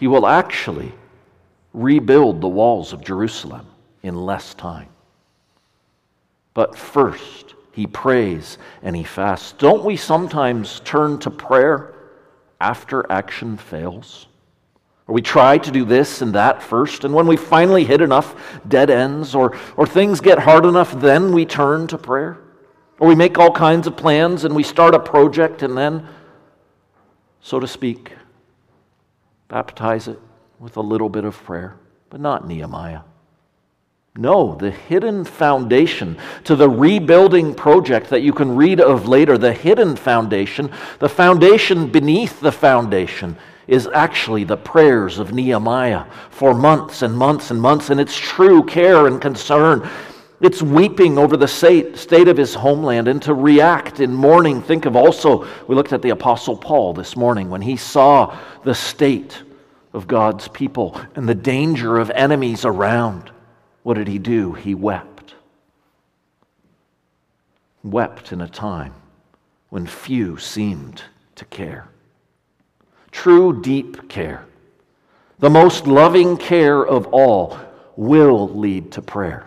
He 0.00 0.06
will 0.06 0.26
actually 0.26 0.94
rebuild 1.74 2.40
the 2.40 2.48
walls 2.48 2.94
of 2.94 3.04
Jerusalem 3.04 3.66
in 4.02 4.16
less 4.16 4.54
time. 4.54 4.88
But 6.54 6.74
first, 6.74 7.54
he 7.72 7.86
prays 7.86 8.56
and 8.82 8.96
he 8.96 9.04
fasts. 9.04 9.52
Don't 9.52 9.84
we 9.84 9.96
sometimes 9.96 10.80
turn 10.80 11.18
to 11.18 11.30
prayer 11.30 11.94
after 12.62 13.04
action 13.12 13.58
fails? 13.58 14.26
Or 15.06 15.14
we 15.14 15.20
try 15.20 15.58
to 15.58 15.70
do 15.70 15.84
this 15.84 16.22
and 16.22 16.34
that 16.34 16.62
first, 16.62 17.04
and 17.04 17.12
when 17.12 17.26
we 17.26 17.36
finally 17.36 17.84
hit 17.84 18.00
enough 18.00 18.34
dead 18.66 18.88
ends 18.88 19.34
or, 19.34 19.54
or 19.76 19.86
things 19.86 20.22
get 20.22 20.38
hard 20.38 20.64
enough, 20.64 20.98
then 20.98 21.30
we 21.30 21.44
turn 21.44 21.86
to 21.88 21.98
prayer. 21.98 22.38
Or 22.98 23.06
we 23.06 23.14
make 23.14 23.36
all 23.36 23.52
kinds 23.52 23.86
of 23.86 23.98
plans 23.98 24.44
and 24.44 24.56
we 24.56 24.62
start 24.62 24.94
a 24.94 24.98
project 24.98 25.62
and 25.62 25.76
then, 25.76 26.08
so 27.42 27.60
to 27.60 27.68
speak, 27.68 28.12
baptize 29.50 30.08
it 30.08 30.18
with 30.60 30.76
a 30.76 30.80
little 30.80 31.08
bit 31.08 31.24
of 31.24 31.36
prayer, 31.44 31.76
but 32.08 32.20
not 32.20 32.46
Nehemiah. 32.46 33.00
No, 34.16 34.54
the 34.54 34.70
hidden 34.70 35.24
foundation 35.24 36.16
to 36.44 36.54
the 36.54 36.68
rebuilding 36.68 37.54
project 37.54 38.10
that 38.10 38.22
you 38.22 38.32
can 38.32 38.54
read 38.54 38.80
of 38.80 39.08
later, 39.08 39.36
the 39.36 39.52
hidden 39.52 39.96
foundation, 39.96 40.70
the 41.00 41.08
foundation 41.08 41.88
beneath 41.88 42.40
the 42.40 42.52
foundation, 42.52 43.36
is 43.66 43.88
actually 43.92 44.44
the 44.44 44.56
prayers 44.56 45.18
of 45.18 45.32
Nehemiah 45.32 46.04
for 46.30 46.54
months 46.54 47.02
and 47.02 47.16
months 47.16 47.50
and 47.50 47.60
months, 47.60 47.90
and 47.90 48.00
it's 48.00 48.16
true 48.16 48.64
care 48.64 49.06
and 49.06 49.20
concern. 49.20 49.88
It's 50.40 50.62
weeping 50.62 51.18
over 51.18 51.36
the 51.36 51.46
state 51.46 52.28
of 52.28 52.36
his 52.36 52.54
homeland 52.54 53.08
and 53.08 53.20
to 53.22 53.34
react 53.34 54.00
in 54.00 54.14
mourning. 54.14 54.62
Think 54.62 54.86
of 54.86 54.96
also, 54.96 55.46
we 55.66 55.74
looked 55.74 55.92
at 55.92 56.00
the 56.00 56.10
Apostle 56.10 56.56
Paul 56.56 56.94
this 56.94 57.16
morning 57.16 57.50
when 57.50 57.60
he 57.60 57.76
saw 57.76 58.36
the 58.64 58.74
state 58.74 59.42
of 59.92 60.06
God's 60.06 60.48
people 60.48 60.98
and 61.14 61.28
the 61.28 61.34
danger 61.34 61.98
of 61.98 62.10
enemies 62.10 62.64
around. 62.64 63.30
What 63.82 63.94
did 63.94 64.08
he 64.08 64.18
do? 64.18 64.52
He 64.54 64.74
wept. 64.74 65.34
Wept 67.82 68.32
in 68.32 68.40
a 68.40 68.48
time 68.48 68.94
when 69.68 69.86
few 69.86 70.38
seemed 70.38 71.02
to 71.34 71.44
care 71.44 71.90
true, 73.10 73.60
deep 73.60 74.08
care, 74.08 74.44
the 75.38 75.50
most 75.50 75.86
loving 75.86 76.36
care 76.36 76.84
of 76.86 77.06
all, 77.08 77.58
will 77.96 78.48
lead 78.48 78.92
to 78.92 79.02
prayer. 79.02 79.46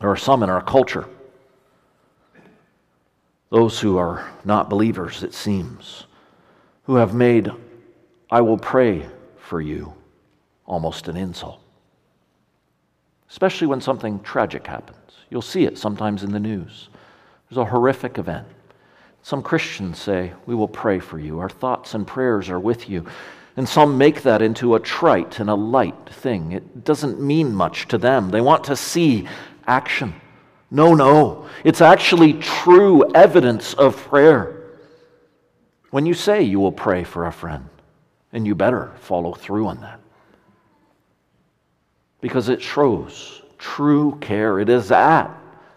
There 0.00 0.10
are 0.10 0.16
some 0.16 0.42
in 0.42 0.50
our 0.50 0.62
culture, 0.62 1.06
those 3.50 3.80
who 3.80 3.96
are 3.96 4.28
not 4.44 4.68
believers, 4.68 5.22
it 5.22 5.32
seems, 5.32 6.06
who 6.84 6.96
have 6.96 7.14
made, 7.14 7.50
I 8.30 8.40
will 8.40 8.58
pray 8.58 9.06
for 9.38 9.60
you, 9.60 9.94
almost 10.66 11.08
an 11.08 11.16
insult. 11.16 11.60
Especially 13.30 13.66
when 13.66 13.80
something 13.80 14.20
tragic 14.20 14.66
happens. 14.66 14.98
You'll 15.30 15.42
see 15.42 15.64
it 15.64 15.78
sometimes 15.78 16.22
in 16.22 16.32
the 16.32 16.40
news. 16.40 16.88
There's 17.48 17.58
a 17.58 17.64
horrific 17.64 18.18
event. 18.18 18.46
Some 19.22 19.42
Christians 19.42 19.98
say, 20.00 20.32
We 20.46 20.54
will 20.54 20.68
pray 20.68 21.00
for 21.00 21.18
you. 21.18 21.40
Our 21.40 21.48
thoughts 21.48 21.94
and 21.94 22.06
prayers 22.06 22.48
are 22.48 22.60
with 22.60 22.88
you. 22.88 23.06
And 23.56 23.68
some 23.68 23.96
make 23.96 24.22
that 24.22 24.42
into 24.42 24.74
a 24.74 24.80
trite 24.80 25.40
and 25.40 25.48
a 25.48 25.54
light 25.54 26.08
thing. 26.10 26.52
It 26.52 26.84
doesn't 26.84 27.20
mean 27.20 27.54
much 27.54 27.88
to 27.88 27.98
them. 27.98 28.30
They 28.30 28.40
want 28.40 28.64
to 28.64 28.76
see 28.76 29.26
action. 29.66 30.14
No, 30.70 30.94
no. 30.94 31.48
It's 31.64 31.80
actually 31.80 32.34
true 32.34 33.10
evidence 33.14 33.74
of 33.74 33.96
prayer. 33.96 34.64
When 35.90 36.06
you 36.06 36.14
say 36.14 36.42
you 36.42 36.60
will 36.60 36.72
pray 36.72 37.04
for 37.04 37.26
a 37.26 37.32
friend, 37.32 37.68
and 38.32 38.46
you 38.46 38.54
better 38.54 38.92
follow 39.00 39.32
through 39.32 39.68
on 39.68 39.80
that. 39.80 40.00
Because 42.20 42.48
it 42.48 42.60
shows 42.60 43.42
true 43.58 44.18
care. 44.20 44.58
It 44.58 44.68
is 44.68 44.88
that 44.88 45.30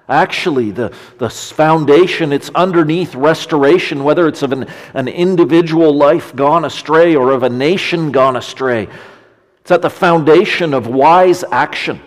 Actually, 0.09 0.71
the, 0.71 0.91
the 1.19 1.29
foundation, 1.29 2.33
it's 2.33 2.49
underneath 2.55 3.13
restoration, 3.13 4.03
whether 4.03 4.27
it's 4.27 4.41
of 4.41 4.51
an, 4.51 4.65
an 4.95 5.07
individual 5.07 5.95
life 5.95 6.35
gone 6.35 6.65
astray 6.65 7.15
or 7.15 7.31
of 7.31 7.43
a 7.43 7.49
nation 7.49 8.11
gone 8.11 8.35
astray. 8.35 8.87
It's 9.61 9.69
at 9.69 9.83
the 9.83 9.89
foundation 9.91 10.73
of 10.73 10.87
wise 10.87 11.43
action. 11.51 12.01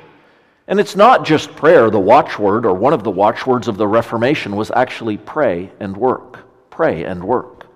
And 0.72 0.80
it's 0.80 0.96
not 0.96 1.26
just 1.26 1.54
prayer, 1.54 1.90
the 1.90 2.00
watchword, 2.00 2.64
or 2.64 2.72
one 2.72 2.94
of 2.94 3.04
the 3.04 3.10
watchwords 3.10 3.68
of 3.68 3.76
the 3.76 3.86
Reformation 3.86 4.56
was 4.56 4.70
actually 4.74 5.18
pray 5.18 5.70
and 5.80 5.94
work. 5.94 6.38
Pray 6.70 7.04
and 7.04 7.22
work. 7.22 7.66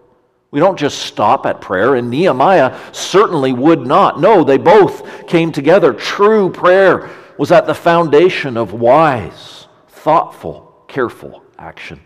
We 0.50 0.60
don't 0.60 0.78
just 0.78 1.00
stop 1.00 1.44
at 1.44 1.60
prayer, 1.60 1.96
and 1.96 2.08
Nehemiah 2.08 2.74
certainly 2.92 3.52
would 3.52 3.86
not. 3.86 4.18
No, 4.18 4.42
they 4.42 4.56
both 4.56 5.26
came 5.26 5.52
together. 5.52 5.92
True 5.92 6.50
prayer 6.50 7.10
was 7.36 7.52
at 7.52 7.66
the 7.66 7.74
foundation 7.74 8.56
of 8.56 8.72
wise 8.72 9.66
thoughtful, 9.88 10.82
careful 10.88 11.42
action. 11.58 12.00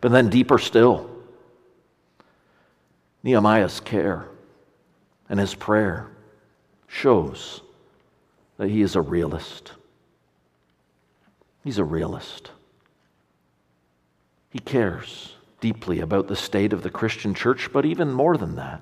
But 0.00 0.10
then, 0.10 0.30
deeper 0.30 0.58
still, 0.58 1.08
Nehemiah's 3.22 3.78
care 3.78 4.26
and 5.28 5.38
his 5.38 5.54
prayer 5.54 6.10
shows 6.88 7.62
that 8.56 8.68
he 8.68 8.82
is 8.82 8.96
a 8.96 9.00
realist. 9.00 9.74
He's 11.64 11.78
a 11.78 11.84
realist. 11.84 12.50
He 14.50 14.58
cares 14.58 15.34
deeply 15.60 16.00
about 16.00 16.28
the 16.28 16.36
state 16.36 16.72
of 16.72 16.82
the 16.82 16.90
Christian 16.90 17.34
church, 17.34 17.72
but 17.72 17.84
even 17.84 18.12
more 18.12 18.36
than 18.36 18.56
that, 18.56 18.80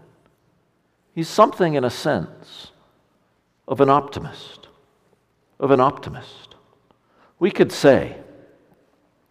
he's 1.15 1.29
something 1.29 1.75
in 1.75 1.85
a 1.85 1.91
sense 1.91 2.71
of 3.67 3.81
an 3.81 3.89
optimist. 3.89 4.69
Of 5.59 5.71
an 5.71 5.81
optimist. 5.81 6.55
We 7.39 7.51
could 7.51 7.73
say 7.73 8.17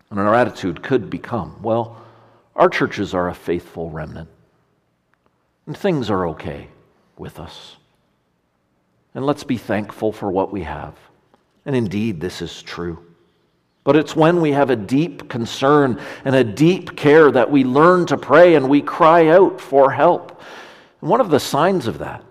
and 0.10 0.20
our 0.20 0.36
attitude 0.36 0.82
could 0.82 1.10
become 1.10 1.62
well, 1.62 2.02
our 2.56 2.70
churches 2.70 3.14
are 3.14 3.28
a 3.28 3.34
faithful 3.34 3.90
remnant, 3.90 4.30
and 5.66 5.76
things 5.76 6.10
are 6.10 6.28
okay 6.30 6.70
with 7.18 7.40
us. 7.40 7.76
And 9.14 9.26
let's 9.26 9.44
be 9.44 9.58
thankful 9.58 10.12
for 10.12 10.32
what 10.32 10.52
we 10.52 10.64
have. 10.64 10.96
And 11.66 11.76
indeed, 11.76 12.22
this 12.22 12.42
is 12.42 12.62
true. 12.62 13.05
But 13.86 13.96
it's 13.96 14.16
when 14.16 14.42
we 14.42 14.52
have 14.52 14.72
a 14.72 14.76
deep 14.76 15.30
concern 15.30 16.02
and 16.26 16.36
a 16.36 16.44
deep 16.44 16.98
care 16.98 17.32
that 17.32 17.52
we 17.52 17.64
learn 17.64 18.08
to 18.08 18.18
pray 18.18 18.56
and 18.56 18.68
we 18.68 18.82
cry 18.82 19.28
out 19.28 19.62
for 19.62 19.92
help. 19.92 20.42
And 21.02 21.10
one 21.10 21.22
of 21.22 21.30
the 21.30 21.40
signs 21.40 21.86
of 21.86 22.00
that, 22.00 22.24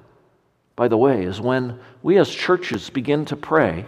by 0.75 0.89
the 0.89 0.97
way, 0.97 1.23
is 1.23 1.41
when 1.41 1.79
we 2.03 2.19
as 2.19 2.29
churches 2.29 2.91
begin 2.91 3.25
to 3.27 3.37
pray, 3.37 3.85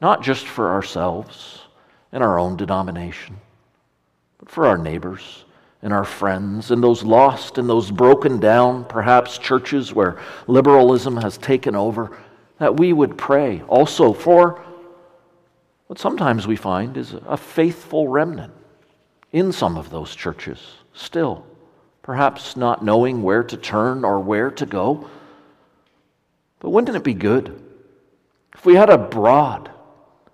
not 0.00 0.22
just 0.22 0.46
for 0.46 0.70
ourselves, 0.70 1.62
and 2.12 2.22
our 2.22 2.38
own 2.38 2.56
denomination, 2.56 3.36
but 4.38 4.48
for 4.48 4.64
our 4.64 4.78
neighbors 4.78 5.44
and 5.82 5.92
our 5.92 6.04
friends 6.04 6.70
and 6.70 6.82
those 6.82 7.02
lost 7.02 7.58
and 7.58 7.68
those 7.68 7.90
broken 7.90 8.38
down, 8.38 8.84
perhaps 8.84 9.36
churches 9.36 9.92
where 9.92 10.20
liberalism 10.46 11.16
has 11.16 11.38
taken 11.38 11.74
over, 11.74 12.16
that 12.58 12.76
we 12.76 12.92
would 12.92 13.18
pray 13.18 13.62
also 13.62 14.12
for 14.12 14.64
what 15.88 15.98
sometimes 15.98 16.46
we 16.46 16.54
find 16.54 16.96
is 16.96 17.14
a 17.26 17.36
faithful 17.36 18.06
remnant 18.06 18.52
in 19.32 19.50
some 19.50 19.76
of 19.76 19.90
those 19.90 20.14
churches 20.14 20.60
still, 20.94 21.44
perhaps 22.02 22.56
not 22.56 22.84
knowing 22.84 23.22
where 23.22 23.42
to 23.42 23.56
turn 23.56 24.04
or 24.04 24.20
where 24.20 24.50
to 24.52 24.64
go. 24.64 25.08
But 26.60 26.70
wouldn't 26.70 26.96
it 26.96 27.02
be 27.02 27.14
good 27.14 27.60
if 28.54 28.64
we 28.64 28.76
had 28.76 28.90
a 28.90 28.98
broad, 28.98 29.70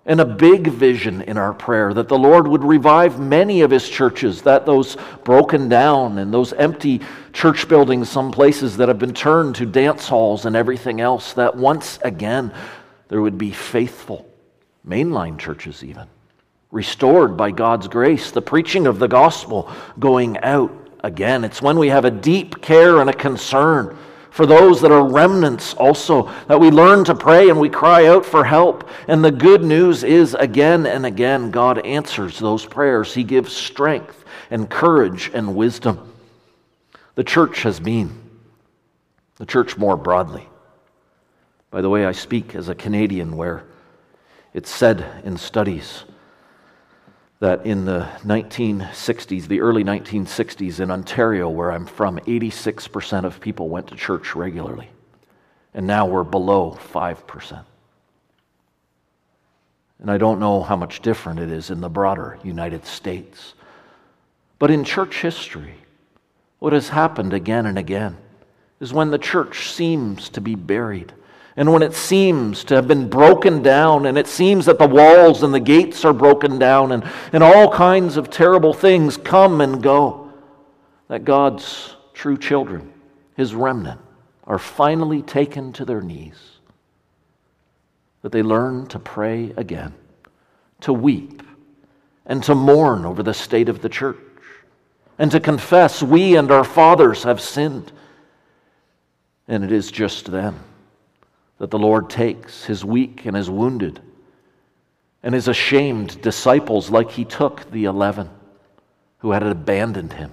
and 0.05 0.19
a 0.19 0.25
big 0.25 0.67
vision 0.67 1.21
in 1.23 1.37
our 1.37 1.53
prayer 1.53 1.93
that 1.93 2.07
the 2.07 2.17
Lord 2.17 2.47
would 2.47 2.63
revive 2.63 3.19
many 3.19 3.61
of 3.61 3.71
His 3.71 3.89
churches, 3.89 4.43
that 4.43 4.65
those 4.65 4.97
broken 5.23 5.67
down 5.67 6.19
and 6.19 6.31
those 6.33 6.53
empty 6.53 7.01
church 7.33 7.67
buildings, 7.67 8.07
some 8.07 8.31
places 8.31 8.77
that 8.77 8.87
have 8.87 8.99
been 8.99 9.13
turned 9.15 9.55
to 9.55 9.65
dance 9.65 10.07
halls 10.07 10.45
and 10.45 10.55
everything 10.55 11.01
else, 11.01 11.33
that 11.33 11.55
once 11.55 11.97
again 12.03 12.53
there 13.07 13.21
would 13.21 13.37
be 13.37 13.51
faithful, 13.51 14.29
mainline 14.87 15.37
churches 15.37 15.83
even, 15.83 16.07
restored 16.71 17.35
by 17.35 17.51
God's 17.51 17.87
grace, 17.87 18.31
the 18.31 18.41
preaching 18.41 18.87
of 18.87 18.99
the 18.99 19.07
gospel 19.07 19.71
going 19.99 20.37
out 20.39 20.71
again. 21.03 21.43
It's 21.43 21.61
when 21.61 21.77
we 21.77 21.89
have 21.89 22.05
a 22.05 22.11
deep 22.11 22.61
care 22.61 22.99
and 22.99 23.09
a 23.09 23.13
concern 23.13 23.97
for 24.35 24.45
those 24.45 24.81
that 24.81 24.91
are 24.91 25.07
remnants 25.07 25.73
also, 25.75 26.29
that 26.47 26.59
we 26.59 26.69
learn 26.69 27.05
to 27.05 27.15
pray 27.15 27.49
and 27.49 27.57
we 27.57 27.69
cry 27.69 28.07
out 28.07 28.25
for 28.25 28.43
help. 28.43 28.89
And 29.07 29.23
the 29.23 29.31
good 29.31 29.63
news 29.63 30.03
is, 30.03 30.33
again 30.33 30.85
and 30.85 31.05
again, 31.05 31.51
God 31.51 31.85
answers 31.85 32.37
those 32.37 32.65
prayers. 32.65 33.13
He 33.13 33.23
gives 33.23 33.53
strength 33.53 34.25
and 34.51 34.69
courage 34.69 35.31
and 35.33 35.55
wisdom. 35.55 36.11
The 37.15 37.23
church 37.23 37.61
has 37.61 37.79
been, 37.79 38.13
the 39.37 39.45
church 39.45 39.77
more 39.77 39.95
broadly. 39.95 40.49
By 41.71 41.79
the 41.79 41.89
way, 41.89 42.05
I 42.05 42.11
speak 42.11 42.55
as 42.55 42.67
a 42.67 42.75
Canadian 42.75 43.37
where 43.37 43.63
it's 44.55 44.71
said 44.71 45.05
in 45.25 45.35
studies 45.35 46.05
that 47.39 47.65
in 47.65 47.83
the 47.83 48.07
1960s, 48.23 49.49
the 49.49 49.59
early 49.59 49.83
1960s 49.83 50.79
in 50.79 50.89
Ontario, 50.89 51.49
where 51.49 51.73
I'm 51.73 51.85
from, 51.85 52.19
86% 52.19 53.25
of 53.25 53.41
people 53.41 53.67
went 53.67 53.87
to 53.87 53.95
church 53.95 54.33
regularly. 54.33 54.89
And 55.73 55.85
now 55.85 56.05
we're 56.05 56.23
below 56.23 56.79
5%. 56.93 57.65
And 59.99 60.09
I 60.09 60.17
don't 60.17 60.39
know 60.39 60.63
how 60.63 60.77
much 60.77 61.01
different 61.01 61.41
it 61.41 61.51
is 61.51 61.69
in 61.69 61.81
the 61.81 61.89
broader 61.89 62.39
United 62.41 62.85
States. 62.85 63.55
But 64.57 64.71
in 64.71 64.85
church 64.85 65.21
history, 65.21 65.75
what 66.59 66.71
has 66.71 66.87
happened 66.87 67.33
again 67.33 67.65
and 67.65 67.77
again 67.77 68.15
is 68.79 68.93
when 68.93 69.11
the 69.11 69.17
church 69.17 69.73
seems 69.73 70.29
to 70.29 70.39
be 70.39 70.55
buried 70.55 71.11
and 71.57 71.71
when 71.71 71.83
it 71.83 71.93
seems 71.93 72.65
to 72.65 72.75
have 72.75 72.87
been 72.87 73.09
broken 73.09 73.63
down, 73.63 74.07
and 74.07 74.17
it 74.17 74.27
seems 74.27 74.65
that 74.65 74.77
the 74.77 74.87
walls 74.87 75.41
and 75.41 75.53
the 75.53 75.59
gates 75.59 76.03
are 76.03 76.13
broken 76.13 76.59
down, 76.59 76.91
and, 76.91 77.09
and 77.31 77.41
all 77.41 77.71
kinds 77.71 78.17
of 78.17 78.29
terrible 78.29 78.73
things 78.73 79.15
come 79.15 79.61
and 79.61 79.81
go, 79.81 80.33
that 81.07 81.23
God's 81.23 81.95
true 82.13 82.37
children, 82.37 82.91
his 83.37 83.55
remnant, 83.55 84.01
are 84.43 84.59
finally 84.59 85.21
taken 85.21 85.71
to 85.73 85.85
their 85.85 86.01
knees. 86.01 86.35
That 88.21 88.33
they 88.33 88.43
learn 88.43 88.87
to 88.87 88.99
pray 88.99 89.53
again, 89.55 89.93
to 90.81 90.91
weep, 90.91 91.41
and 92.25 92.43
to 92.43 92.55
mourn 92.55 93.05
over 93.05 93.23
the 93.23 93.33
state 93.33 93.69
of 93.69 93.81
the 93.81 93.89
church, 93.89 94.17
and 95.17 95.31
to 95.31 95.39
confess 95.39 96.03
we 96.03 96.35
and 96.35 96.51
our 96.51 96.65
fathers 96.65 97.23
have 97.23 97.39
sinned. 97.39 97.93
And 99.47 99.63
it 99.63 99.71
is 99.71 99.89
just 99.89 100.29
then 100.29 100.59
that 101.57 101.71
the 101.71 101.79
Lord 101.79 102.09
takes 102.09 102.65
his 102.65 102.83
weak 102.83 103.25
and 103.25 103.35
his 103.35 103.49
wounded 103.49 104.01
and 105.23 105.33
his 105.33 105.47
ashamed 105.47 106.21
disciples, 106.21 106.89
like 106.89 107.11
he 107.11 107.25
took 107.25 107.71
the 107.71 107.85
eleven 107.85 108.29
who 109.19 109.31
had 109.31 109.41
abandoned 109.41 110.13
him 110.13 110.31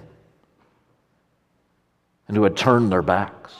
and 2.27 2.37
who 2.37 2.43
had 2.43 2.55
turned 2.55 2.91
their 2.91 3.01
backs 3.01 3.55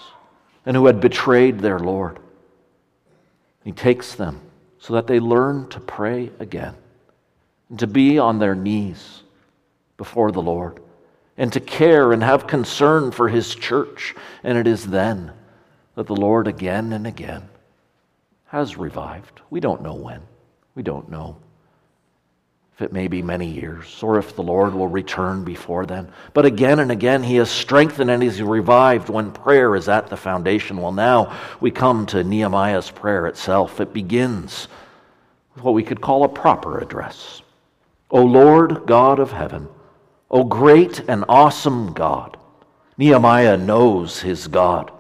and 0.66 0.76
who 0.76 0.86
had 0.86 1.00
betrayed 1.00 1.60
their 1.60 1.80
Lord. 1.80 2.20
He 3.64 3.72
takes 3.72 4.16
them 4.16 4.42
so 4.78 4.94
that 4.94 5.08
they 5.08 5.20
learn 5.20 5.70
to 5.70 5.80
pray 5.80 6.32
again 6.40 6.76
and 7.70 7.80
to 7.80 7.88
be 7.88 8.20
on 8.20 8.40
their 8.40 8.56
knees 8.56 9.24
before 9.98 10.32
the 10.32 10.42
Lord 10.42 10.82
and 11.38 11.52
to 11.54 11.60
care 11.60 12.12
and 12.12 12.22
have 12.22 12.46
concern 12.46 13.12
for 13.12 13.30
his 13.30 13.56
church. 13.56 14.14
And 14.44 14.58
it 14.58 14.68
is 14.68 14.86
then 14.86 15.32
that 15.96 16.08
the 16.08 16.16
Lord 16.16 16.48
again 16.48 16.94
and 16.94 17.08
again 17.08 17.50
has 18.54 18.78
revived. 18.78 19.42
We 19.50 19.60
don't 19.60 19.82
know 19.82 19.96
when. 19.96 20.22
We 20.76 20.84
don't 20.84 21.10
know 21.10 21.38
if 22.76 22.84
it 22.84 22.94
may 22.94 23.08
be 23.08 23.24
many 23.24 23.48
years 23.48 24.04
or 24.04 24.20
if 24.20 24.36
the 24.36 24.44
Lord 24.44 24.76
will 24.76 24.88
return 24.88 25.44
before 25.44 25.88
then. 25.88 26.12
But 26.36 26.46
again 26.46 26.78
and 26.78 26.92
again, 26.92 27.24
He 27.24 27.38
has 27.38 27.50
strengthened 27.50 28.12
and 28.12 28.22
He's 28.22 28.44
revived 28.44 29.10
when 29.10 29.32
prayer 29.32 29.76
is 29.76 29.90
at 29.90 30.06
the 30.06 30.16
foundation. 30.16 30.78
Well, 30.78 30.92
now 30.92 31.36
we 31.62 31.72
come 31.72 32.06
to 32.08 32.24
Nehemiah's 32.24 32.92
prayer 32.92 33.26
itself. 33.26 33.82
It 33.82 33.92
begins 33.92 34.68
with 35.56 35.64
what 35.64 35.74
we 35.74 35.82
could 35.82 36.00
call 36.00 36.24
a 36.24 36.30
proper 36.30 36.78
address. 36.78 37.42
O 38.12 38.22
Lord 38.22 38.86
God 38.86 39.18
of 39.18 39.32
heaven, 39.32 39.68
O 40.30 40.44
great 40.44 41.00
and 41.08 41.26
awesome 41.28 41.92
God. 41.94 42.38
Nehemiah 43.00 43.58
knows 43.58 44.22
his 44.22 44.48
God. 44.48 44.92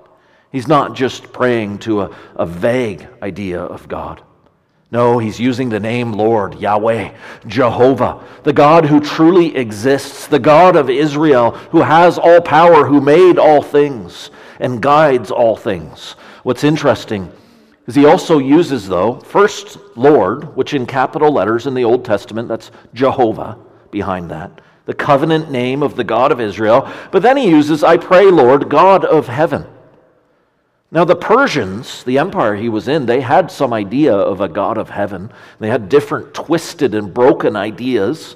He's 0.53 0.67
not 0.67 0.93
just 0.95 1.33
praying 1.33 1.79
to 1.79 2.03
a, 2.03 2.15
a 2.35 2.45
vague 2.45 3.07
idea 3.23 3.59
of 3.59 3.87
God. 3.87 4.21
No, 4.91 5.17
he's 5.17 5.39
using 5.39 5.69
the 5.69 5.79
name 5.79 6.13
Lord, 6.13 6.59
Yahweh, 6.59 7.15
Jehovah, 7.47 8.23
the 8.43 8.53
God 8.53 8.85
who 8.85 8.99
truly 8.99 9.57
exists, 9.57 10.27
the 10.27 10.37
God 10.37 10.75
of 10.75 10.91
Israel, 10.91 11.51
who 11.71 11.81
has 11.81 12.19
all 12.19 12.39
power, 12.39 12.85
who 12.85 13.01
made 13.01 13.39
all 13.39 13.63
things 13.63 14.29
and 14.59 14.79
guides 14.79 15.31
all 15.31 15.55
things. 15.55 16.11
What's 16.43 16.63
interesting 16.63 17.31
is 17.87 17.95
he 17.95 18.05
also 18.05 18.37
uses, 18.37 18.87
though, 18.87 19.15
first 19.21 19.79
Lord, 19.95 20.55
which 20.55 20.75
in 20.75 20.85
capital 20.85 21.31
letters 21.31 21.65
in 21.65 21.73
the 21.73 21.83
Old 21.83 22.05
Testament, 22.05 22.47
that's 22.47 22.69
Jehovah 22.93 23.57
behind 23.89 24.29
that, 24.29 24.61
the 24.85 24.93
covenant 24.93 25.49
name 25.49 25.81
of 25.81 25.95
the 25.95 26.03
God 26.03 26.31
of 26.31 26.39
Israel. 26.39 26.87
But 27.11 27.23
then 27.23 27.37
he 27.37 27.49
uses, 27.49 27.83
I 27.83 27.97
pray, 27.97 28.29
Lord, 28.29 28.69
God 28.69 29.03
of 29.03 29.25
heaven. 29.25 29.65
Now, 30.93 31.05
the 31.05 31.15
Persians, 31.15 32.03
the 32.03 32.19
empire 32.19 32.55
he 32.55 32.69
was 32.69 32.87
in, 32.87 33.07
they 33.07 33.19
had 33.19 33.49
some 33.49 33.73
idea 33.73 34.13
of 34.13 34.41
a 34.41 34.47
God 34.47 34.77
of 34.77 34.91
heaven. 34.91 35.31
They 35.57 35.69
had 35.69 35.89
different 35.89 36.35
twisted 36.35 36.93
and 36.93 37.11
broken 37.11 37.55
ideas. 37.55 38.35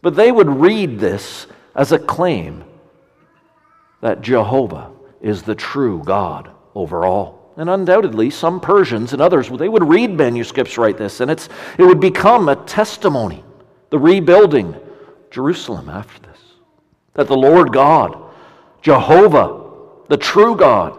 But 0.00 0.16
they 0.16 0.32
would 0.32 0.48
read 0.48 0.98
this 0.98 1.46
as 1.74 1.92
a 1.92 1.98
claim 1.98 2.64
that 4.00 4.22
Jehovah 4.22 4.92
is 5.20 5.42
the 5.42 5.54
true 5.54 6.02
God 6.02 6.50
over 6.74 7.04
all. 7.04 7.52
And 7.58 7.68
undoubtedly, 7.68 8.30
some 8.30 8.60
Persians 8.60 9.12
and 9.12 9.20
others, 9.20 9.50
they 9.50 9.68
would 9.68 9.86
read 9.86 10.16
manuscripts 10.16 10.78
like 10.78 10.96
this, 10.96 11.20
and 11.20 11.30
it's, 11.30 11.50
it 11.76 11.82
would 11.82 12.00
become 12.00 12.48
a 12.48 12.56
testimony, 12.64 13.44
the 13.90 13.98
rebuilding 13.98 14.74
Jerusalem 15.30 15.90
after 15.90 16.26
this. 16.28 16.38
That 17.12 17.26
the 17.26 17.36
Lord 17.36 17.74
God, 17.74 18.16
Jehovah, 18.80 19.66
the 20.08 20.16
true 20.16 20.56
God, 20.56 20.98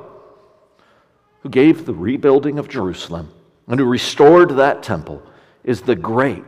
who 1.42 1.50
gave 1.50 1.86
the 1.86 1.94
rebuilding 1.94 2.60
of 2.60 2.68
Jerusalem 2.68 3.32
and 3.68 3.80
who 3.80 3.86
restored 3.86 4.52
that 4.52 4.84
temple 4.84 5.22
is 5.64 5.82
the 5.82 5.96
great 5.96 6.44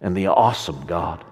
and 0.00 0.16
the 0.16 0.28
awesome 0.28 0.84
God. 0.86 1.24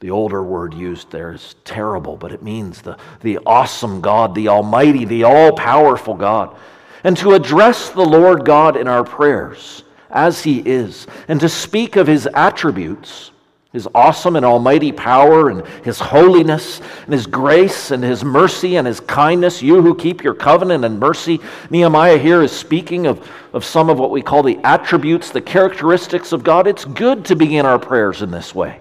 The 0.00 0.10
older 0.10 0.42
word 0.42 0.74
used 0.74 1.10
there 1.10 1.32
is 1.32 1.56
terrible, 1.64 2.16
but 2.16 2.32
it 2.32 2.42
means 2.42 2.82
the, 2.82 2.98
the 3.22 3.38
awesome 3.46 4.00
God, 4.00 4.34
the 4.34 4.48
almighty, 4.48 5.04
the 5.04 5.24
all 5.24 5.52
powerful 5.52 6.14
God. 6.14 6.56
And 7.02 7.16
to 7.18 7.34
address 7.34 7.90
the 7.90 8.04
Lord 8.04 8.44
God 8.44 8.76
in 8.76 8.88
our 8.88 9.04
prayers 9.04 9.84
as 10.10 10.42
He 10.42 10.60
is, 10.60 11.06
and 11.28 11.40
to 11.40 11.48
speak 11.48 11.96
of 11.96 12.06
His 12.06 12.28
attributes 12.34 13.30
his 13.76 13.86
awesome 13.94 14.36
and 14.36 14.44
almighty 14.46 14.90
power 14.90 15.50
and 15.50 15.66
his 15.84 15.98
holiness 15.98 16.80
and 17.04 17.12
his 17.12 17.26
grace 17.26 17.90
and 17.90 18.02
his 18.02 18.24
mercy 18.24 18.76
and 18.76 18.86
his 18.86 19.00
kindness, 19.00 19.60
you 19.60 19.82
who 19.82 19.94
keep 19.94 20.24
your 20.24 20.32
covenant 20.32 20.82
and 20.82 20.98
mercy. 20.98 21.38
Nehemiah 21.68 22.16
here 22.16 22.42
is 22.42 22.50
speaking 22.50 23.06
of, 23.06 23.30
of 23.52 23.66
some 23.66 23.90
of 23.90 23.98
what 23.98 24.10
we 24.10 24.22
call 24.22 24.42
the 24.42 24.58
attributes, 24.64 25.28
the 25.30 25.42
characteristics 25.42 26.32
of 26.32 26.42
God. 26.42 26.66
It's 26.66 26.86
good 26.86 27.26
to 27.26 27.36
begin 27.36 27.66
our 27.66 27.78
prayers 27.78 28.22
in 28.22 28.30
this 28.30 28.54
way. 28.54 28.80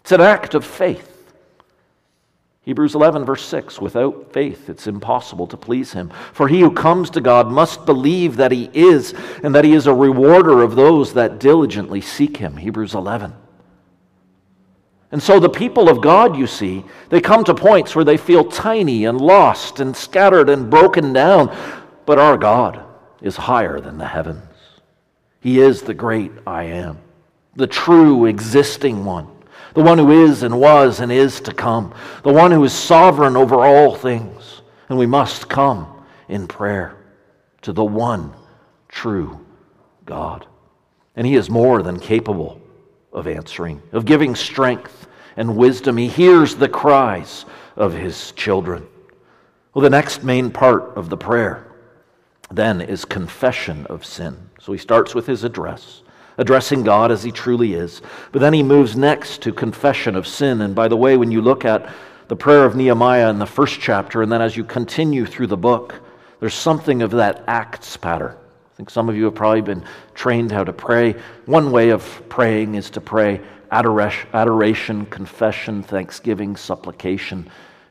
It's 0.00 0.12
an 0.12 0.20
act 0.20 0.54
of 0.54 0.62
faith. 0.62 1.09
Hebrews 2.62 2.94
11, 2.94 3.24
verse 3.24 3.44
6 3.44 3.80
Without 3.80 4.32
faith, 4.32 4.68
it's 4.68 4.86
impossible 4.86 5.46
to 5.46 5.56
please 5.56 5.92
him. 5.92 6.10
For 6.32 6.46
he 6.46 6.60
who 6.60 6.70
comes 6.70 7.10
to 7.10 7.20
God 7.20 7.50
must 7.50 7.86
believe 7.86 8.36
that 8.36 8.52
he 8.52 8.70
is, 8.74 9.14
and 9.42 9.54
that 9.54 9.64
he 9.64 9.72
is 9.72 9.86
a 9.86 9.94
rewarder 9.94 10.62
of 10.62 10.76
those 10.76 11.14
that 11.14 11.38
diligently 11.38 12.00
seek 12.00 12.36
him. 12.36 12.56
Hebrews 12.56 12.94
11. 12.94 13.32
And 15.12 15.22
so 15.22 15.40
the 15.40 15.48
people 15.48 15.88
of 15.88 16.02
God, 16.02 16.36
you 16.36 16.46
see, 16.46 16.84
they 17.08 17.20
come 17.20 17.42
to 17.44 17.54
points 17.54 17.96
where 17.96 18.04
they 18.04 18.16
feel 18.16 18.44
tiny 18.44 19.06
and 19.06 19.20
lost 19.20 19.80
and 19.80 19.96
scattered 19.96 20.48
and 20.48 20.70
broken 20.70 21.12
down. 21.12 21.56
But 22.06 22.18
our 22.18 22.36
God 22.36 22.84
is 23.20 23.36
higher 23.36 23.80
than 23.80 23.98
the 23.98 24.06
heavens. 24.06 24.44
He 25.40 25.58
is 25.58 25.82
the 25.82 25.94
great 25.94 26.30
I 26.46 26.64
am, 26.64 26.98
the 27.56 27.66
true 27.66 28.26
existing 28.26 29.04
one 29.04 29.39
the 29.74 29.82
one 29.82 29.98
who 29.98 30.24
is 30.24 30.42
and 30.42 30.58
was 30.58 31.00
and 31.00 31.10
is 31.12 31.40
to 31.42 31.52
come, 31.52 31.94
the 32.22 32.32
one 32.32 32.50
who 32.50 32.64
is 32.64 32.72
sovereign 32.72 33.36
over 33.36 33.56
all 33.56 33.94
things. 33.94 34.62
And 34.88 34.98
we 34.98 35.06
must 35.06 35.48
come 35.48 36.04
in 36.28 36.46
prayer 36.46 36.96
to 37.62 37.72
the 37.72 37.84
one 37.84 38.32
true 38.88 39.44
God. 40.04 40.46
And 41.16 41.26
He 41.26 41.36
is 41.36 41.48
more 41.48 41.82
than 41.82 42.00
capable 42.00 42.60
of 43.12 43.26
answering, 43.26 43.82
of 43.92 44.04
giving 44.04 44.34
strength 44.34 45.06
and 45.36 45.56
wisdom. 45.56 45.96
He 45.96 46.08
hears 46.08 46.54
the 46.54 46.68
cries 46.68 47.44
of 47.76 47.92
His 47.92 48.32
children. 48.32 48.86
Well, 49.72 49.82
the 49.82 49.90
next 49.90 50.24
main 50.24 50.50
part 50.50 50.96
of 50.96 51.08
the 51.08 51.16
prayer 51.16 51.70
then 52.50 52.80
is 52.80 53.04
confession 53.04 53.86
of 53.86 54.04
sin. 54.04 54.50
So 54.60 54.72
he 54.72 54.78
starts 54.78 55.14
with 55.14 55.26
his 55.26 55.44
address 55.44 56.02
addressing 56.40 56.82
God 56.82 57.12
as 57.12 57.22
he 57.22 57.30
truly 57.30 57.74
is. 57.74 58.00
But 58.32 58.40
then 58.40 58.54
he 58.54 58.62
moves 58.62 58.96
next 58.96 59.42
to 59.42 59.52
confession 59.52 60.16
of 60.16 60.26
sin. 60.26 60.62
And 60.62 60.74
by 60.74 60.88
the 60.88 60.96
way, 60.96 61.18
when 61.18 61.30
you 61.30 61.42
look 61.42 61.66
at 61.66 61.88
the 62.28 62.34
prayer 62.34 62.64
of 62.64 62.74
Nehemiah 62.74 63.28
in 63.28 63.38
the 63.38 63.46
first 63.46 63.78
chapter, 63.78 64.22
and 64.22 64.32
then 64.32 64.40
as 64.40 64.56
you 64.56 64.64
continue 64.64 65.26
through 65.26 65.48
the 65.48 65.56
book, 65.58 66.00
there's 66.40 66.54
something 66.54 67.02
of 67.02 67.10
that 67.10 67.44
Acts 67.46 67.96
pattern. 67.98 68.34
I 68.34 68.76
think 68.78 68.88
some 68.88 69.10
of 69.10 69.16
you 69.16 69.24
have 69.26 69.34
probably 69.34 69.60
been 69.60 69.84
trained 70.14 70.50
how 70.50 70.64
to 70.64 70.72
pray. 70.72 71.14
One 71.44 71.70
way 71.70 71.90
of 71.90 72.22
praying 72.30 72.74
is 72.74 72.88
to 72.90 73.02
pray 73.02 73.42
adoration, 73.70 75.06
confession, 75.06 75.82
thanksgiving, 75.82 76.56
supplication 76.56 77.50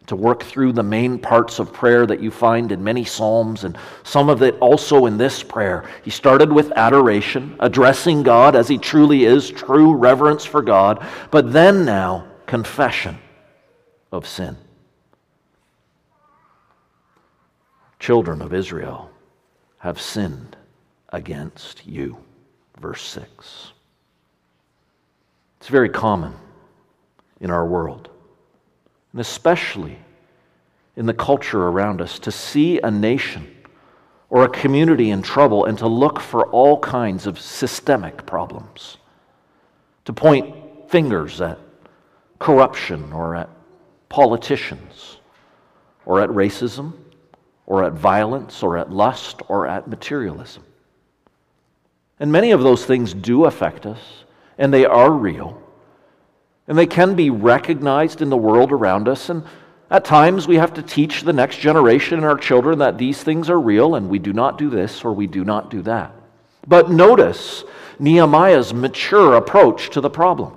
to 0.10 0.16
work 0.16 0.42
through 0.42 0.74
the 0.74 0.82
main 0.82 1.20
parts 1.20 1.60
of 1.60 1.72
prayer 1.72 2.08
that 2.08 2.20
you 2.20 2.32
find 2.32 2.72
in 2.72 2.84
many 2.84 3.06
Psalms 3.06 3.64
and 3.64 3.78
some 4.02 4.28
of 4.28 4.42
it 4.42 4.58
also 4.60 5.06
in 5.06 5.18
this 5.18 5.44
prayer. 5.44 5.88
He 6.04 6.10
started 6.10 6.52
with 6.52 6.72
adoration, 6.72 7.56
addressing 7.60 8.24
God 8.24 8.56
as 8.56 8.68
He 8.68 8.80
truly 8.80 9.26
is, 9.26 9.52
true 9.52 9.94
reverence 9.94 10.44
for 10.44 10.64
God, 10.64 11.06
but 11.30 11.54
then 11.54 11.86
now 11.86 12.28
confession 12.48 13.20
of 14.12 14.28
sin. 14.28 14.58
Children 18.00 18.42
of 18.42 18.52
Israel 18.52 19.12
have 19.78 20.02
sinned 20.02 20.58
against 21.10 21.86
you. 21.86 22.18
Verse 22.80 23.04
6. 23.04 23.74
It's 25.60 25.68
very 25.68 25.90
common 25.90 26.34
in 27.40 27.52
our 27.52 27.68
world 27.68 28.10
and 29.12 29.22
especially 29.22 29.98
in 30.96 31.06
the 31.06 31.14
culture 31.14 31.68
around 31.68 32.02
us, 32.02 32.20
to 32.20 32.32
see 32.32 32.80
a 32.82 32.92
nation 32.92 33.56
or 34.30 34.44
a 34.44 34.50
community 34.50 35.10
in 35.10 35.22
trouble 35.22 35.66
and 35.66 35.78
to 35.78 35.88
look 35.88 36.20
for 36.20 36.48
all 36.48 36.80
kinds 36.80 37.26
of 37.26 37.40
systemic 37.40 38.26
problems, 38.26 38.98
to 40.06 40.14
point 40.14 40.56
fingers 40.90 41.42
at 41.42 41.58
corruption 42.38 43.12
or 43.14 43.36
at 43.36 43.50
politicians 44.10 45.18
or 46.06 46.22
at 46.22 46.30
racism 46.30 46.94
or 47.66 47.84
at 47.84 47.94
violence 47.94 48.64
or 48.64 48.78
at 48.78 48.92
lust 48.92 49.42
or 49.48 49.68
at 49.68 49.88
materialism. 49.88 50.64
And 52.20 52.32
many 52.32 52.52
of 52.52 52.62
those 52.62 52.86
things 52.86 53.14
do 53.14 53.46
affect 53.46 53.86
us, 53.86 54.00
and 54.58 54.74
they 54.74 54.86
are 54.86 55.12
real. 55.12 55.59
And 56.70 56.78
they 56.78 56.86
can 56.86 57.16
be 57.16 57.30
recognized 57.30 58.22
in 58.22 58.30
the 58.30 58.38
world 58.38 58.72
around 58.72 59.10
us. 59.10 59.30
And 59.30 59.44
at 59.90 60.06
times 60.06 60.48
we 60.48 60.56
have 60.56 60.74
to 60.76 60.84
teach 60.84 61.24
the 61.24 61.34
next 61.34 61.58
generation 61.58 62.20
and 62.20 62.26
our 62.26 62.38
children 62.38 62.80
that 62.80 62.98
these 62.98 63.22
things 63.22 63.50
are 63.50 63.60
real 63.60 63.96
and 63.96 64.08
we 64.08 64.20
do 64.20 64.32
not 64.32 64.58
do 64.58 64.70
this 64.70 65.04
or 65.04 65.12
we 65.12 65.28
do 65.28 65.44
not 65.44 65.70
do 65.70 65.82
that. 65.82 66.14
But 66.68 66.92
notice 66.92 67.64
Nehemiah's 68.00 68.74
mature 68.74 69.34
approach 69.34 69.90
to 69.90 70.02
the 70.02 70.10
problem 70.10 70.54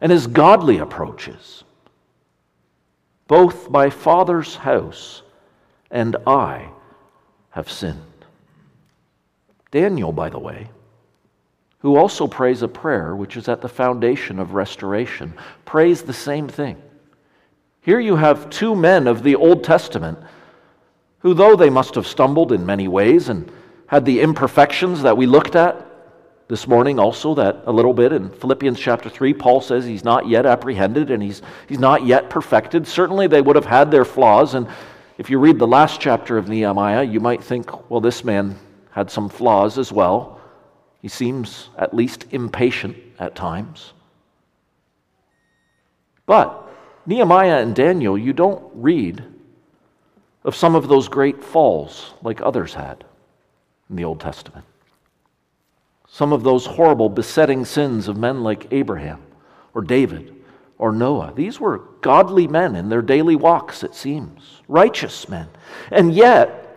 and 0.00 0.12
his 0.12 0.26
godly 0.26 0.78
approaches. 0.78 1.64
Both 3.26 3.70
my 3.70 3.90
father's 3.90 4.56
house 4.56 5.22
and 5.90 6.16
I 6.26 6.68
have 7.50 7.70
sinned. 7.70 7.96
Daniel, 9.70 10.12
by 10.12 10.28
the 10.28 10.38
way, 10.38 10.68
who 11.80 11.96
also 11.96 12.26
prays 12.26 12.62
a 12.62 12.68
prayer 12.68 13.16
which 13.16 13.36
is 13.36 13.48
at 13.48 13.60
the 13.60 13.68
foundation 13.68 14.38
of 14.38 14.54
restoration, 14.54 15.34
prays 15.64 16.02
the 16.02 16.12
same 16.12 16.48
thing. 16.48 16.80
Here 17.80 18.00
you 18.00 18.16
have 18.16 18.50
two 18.50 18.76
men 18.76 19.06
of 19.06 19.22
the 19.22 19.36
Old 19.36 19.64
Testament 19.64 20.18
who, 21.20 21.34
though 21.34 21.56
they 21.56 21.70
must 21.70 21.94
have 21.94 22.06
stumbled 22.06 22.52
in 22.52 22.64
many 22.64 22.88
ways 22.88 23.28
and 23.28 23.50
had 23.86 24.04
the 24.04 24.20
imperfections 24.20 25.02
that 25.02 25.16
we 25.16 25.26
looked 25.26 25.56
at 25.56 25.86
this 26.48 26.66
morning, 26.66 26.98
also 26.98 27.34
that 27.34 27.62
a 27.66 27.72
little 27.72 27.94
bit 27.94 28.12
in 28.12 28.28
Philippians 28.28 28.78
chapter 28.78 29.08
3, 29.08 29.32
Paul 29.34 29.60
says 29.60 29.84
he's 29.84 30.04
not 30.04 30.28
yet 30.28 30.46
apprehended 30.46 31.10
and 31.10 31.22
he's, 31.22 31.42
he's 31.68 31.78
not 31.78 32.04
yet 32.04 32.28
perfected. 32.28 32.86
Certainly 32.86 33.28
they 33.28 33.40
would 33.40 33.56
have 33.56 33.66
had 33.66 33.90
their 33.90 34.04
flaws. 34.04 34.54
And 34.54 34.68
if 35.16 35.30
you 35.30 35.38
read 35.38 35.58
the 35.58 35.66
last 35.66 36.00
chapter 36.00 36.36
of 36.36 36.48
Nehemiah, 36.48 37.04
you 37.04 37.20
might 37.20 37.42
think, 37.42 37.90
well, 37.90 38.00
this 38.00 38.24
man 38.24 38.58
had 38.90 39.10
some 39.10 39.28
flaws 39.28 39.78
as 39.78 39.92
well. 39.92 40.39
He 41.00 41.08
seems 41.08 41.70
at 41.78 41.94
least 41.94 42.26
impatient 42.30 42.96
at 43.18 43.34
times. 43.34 43.92
But 46.26 46.68
Nehemiah 47.06 47.60
and 47.62 47.74
Daniel, 47.74 48.16
you 48.16 48.32
don't 48.32 48.62
read 48.74 49.24
of 50.44 50.54
some 50.54 50.74
of 50.74 50.88
those 50.88 51.08
great 51.08 51.42
falls 51.42 52.14
like 52.22 52.40
others 52.40 52.74
had 52.74 53.04
in 53.88 53.96
the 53.96 54.04
Old 54.04 54.20
Testament. 54.20 54.64
Some 56.08 56.32
of 56.32 56.42
those 56.42 56.66
horrible 56.66 57.08
besetting 57.08 57.64
sins 57.64 58.08
of 58.08 58.16
men 58.16 58.42
like 58.42 58.72
Abraham 58.72 59.22
or 59.74 59.82
David 59.82 60.34
or 60.78 60.92
Noah. 60.92 61.32
These 61.34 61.60
were 61.60 61.84
godly 62.00 62.46
men 62.46 62.74
in 62.74 62.88
their 62.88 63.02
daily 63.02 63.36
walks, 63.36 63.82
it 63.82 63.94
seems, 63.94 64.62
righteous 64.66 65.28
men. 65.28 65.48
And 65.90 66.14
yet, 66.14 66.69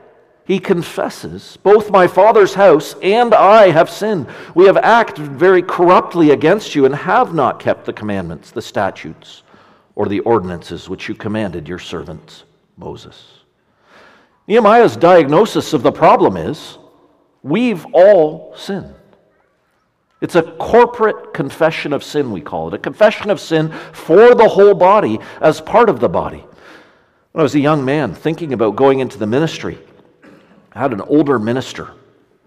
he 0.46 0.60
confesses, 0.60 1.58
Both 1.64 1.90
my 1.90 2.08
father's 2.08 2.54
house 2.54 2.96
and 3.02 3.34
I 3.34 3.72
have 3.72 3.90
sinned. 3.90 4.28
We 4.56 4.66
have 4.66 4.78
acted 4.78 5.28
very 5.28 5.62
corruptly 5.62 6.32
against 6.32 6.76
you 6.76 6.86
and 6.86 6.94
have 6.94 7.34
not 7.34 7.60
kept 7.60 7.86
the 7.86 7.94
commandments, 7.94 8.52
the 8.52 8.62
statutes, 8.62 9.44
or 9.96 10.08
the 10.08 10.20
ordinances 10.22 10.90
which 10.90 11.08
you 11.08 11.16
commanded 11.16 11.68
your 11.68 11.80
servant 11.80 12.44
Moses. 12.78 13.40
Nehemiah's 14.48 14.98
diagnosis 14.98 15.72
of 15.72 15.84
the 15.84 15.92
problem 15.92 16.36
is 16.36 16.78
we've 17.42 17.86
all 17.94 18.54
sinned. 18.58 18.96
It's 20.20 20.36
a 20.36 20.42
corporate 20.42 21.34
confession 21.34 21.94
of 21.94 22.04
sin, 22.04 22.32
we 22.32 22.42
call 22.42 22.68
it, 22.68 22.74
a 22.74 22.78
confession 22.78 23.30
of 23.30 23.40
sin 23.40 23.72
for 23.92 24.36
the 24.36 24.48
whole 24.48 24.74
body 24.74 25.20
as 25.42 25.62
part 25.62 25.90
of 25.90 26.00
the 26.00 26.10
body. 26.10 26.46
When 27.32 27.40
I 27.40 27.44
was 27.44 27.56
a 27.56 27.60
young 27.60 27.84
man 27.84 28.14
thinking 28.14 28.54
about 28.54 28.76
going 28.76 29.00
into 29.00 29.18
the 29.18 29.28
ministry, 29.28 29.80
had 30.80 30.94
an 30.94 31.02
older 31.02 31.38
minister. 31.38 31.92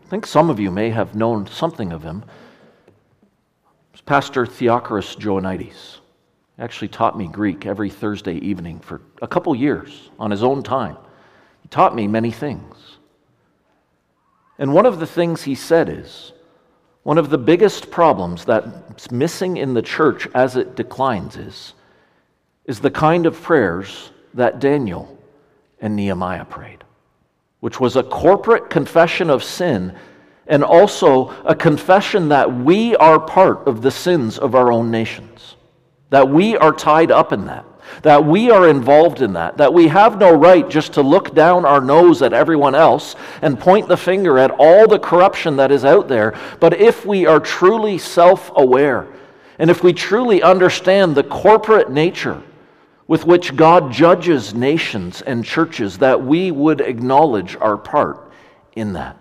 I 0.05 0.09
think 0.09 0.27
some 0.27 0.51
of 0.51 0.59
you 0.59 0.71
may 0.71 0.91
have 0.91 1.15
known 1.15 1.47
something 1.47 1.93
of 1.93 2.03
him. 2.03 2.25
It 2.87 2.93
was 3.93 4.01
Pastor 4.01 4.47
Theochorus 4.47 5.17
Joanides. 5.17 5.99
He 6.57 6.62
actually 6.62 6.89
taught 6.89 7.17
me 7.17 7.29
Greek 7.29 7.67
every 7.67 7.91
Thursday 7.91 8.35
evening 8.35 8.81
for 8.81 9.01
a 9.23 9.29
couple 9.29 9.55
years 9.55 10.11
on 10.19 10.31
his 10.31 10.43
own 10.43 10.62
time. 10.62 10.97
He 11.62 11.69
taught 11.69 11.95
me 11.95 12.07
many 12.07 12.31
things. 12.31 12.99
And 14.59 14.73
one 14.73 14.87
of 14.87 14.99
the 14.99 15.07
things 15.07 15.43
he 15.43 15.55
said 15.55 15.89
is 15.89 16.33
one 17.03 17.19
of 17.19 17.31
the 17.31 17.39
biggest 17.39 17.91
problems 17.91 18.45
that's 18.45 19.11
missing 19.12 19.59
in 19.59 19.75
the 19.75 19.83
church 19.83 20.27
as 20.35 20.57
it 20.57 20.75
declines 20.75 21.37
is, 21.37 21.75
is 22.65 22.81
the 22.81 22.91
kind 22.91 23.27
of 23.27 23.41
prayers 23.41 24.11
that 24.35 24.59
Daniel 24.59 25.17
and 25.81 25.95
Nehemiah 25.95 26.45
prayed 26.45 26.83
which 27.61 27.81
was 27.81 27.97
a 27.97 28.03
corporate 28.03 28.71
confession 28.71 29.31
of 29.31 29.42
sin 29.42 29.97
and 30.47 30.62
also 30.62 31.31
a 31.45 31.55
confession 31.55 32.29
that 32.29 32.53
we 32.53 32.95
are 32.97 33.19
part 33.19 33.66
of 33.66 33.83
the 33.83 33.90
sins 33.90 34.38
of 34.38 34.55
our 34.55 34.71
own 34.71 34.90
nations, 34.90 35.57
that 36.11 36.29
we 36.29 36.57
are 36.57 36.73
tied 36.73 37.11
up 37.11 37.33
in 37.33 37.47
that, 37.47 37.64
that 38.03 38.25
we 38.25 38.51
are 38.51 38.69
involved 38.69 39.23
in 39.23 39.33
that, 39.33 39.57
that 39.57 39.73
we 39.73 39.88
have 39.88 40.19
no 40.19 40.35
right 40.35 40.69
just 40.69 40.92
to 40.92 41.03
look 41.03 41.35
down 41.35 41.64
our 41.64 41.81
nose 41.81 42.23
at 42.23 42.33
everyone 42.33 42.75
else 42.75 43.16
and 43.42 43.59
point 43.59 43.88
the 43.88 43.97
finger 43.97 44.38
at 44.38 44.53
all 44.53 44.87
the 44.87 44.99
corruption 44.99 45.57
that 45.57 45.73
is 45.73 45.85
out 45.85 46.07
there. 46.07 46.38
But 46.61 46.75
if 46.75 47.05
we 47.05 47.27
are 47.27 47.40
truly 47.40 47.99
self 47.99 48.53
aware, 48.55 49.09
and 49.59 49.71
if 49.71 49.83
we 49.83 49.92
truly 49.92 50.42
understand 50.42 51.14
the 51.14 51.25
corporate 51.25 51.90
nature 51.90 52.42
with 53.09 53.25
which 53.25 53.55
God 53.55 53.92
judges 53.92 54.55
nations 54.55 55.23
and 55.23 55.45
churches, 55.45 55.99
that 55.99 56.25
we 56.25 56.51
would 56.51 56.81
acknowledge 56.81 57.57
our 57.57 57.77
part 57.77 58.33
in 58.75 58.95
that. 58.95 59.16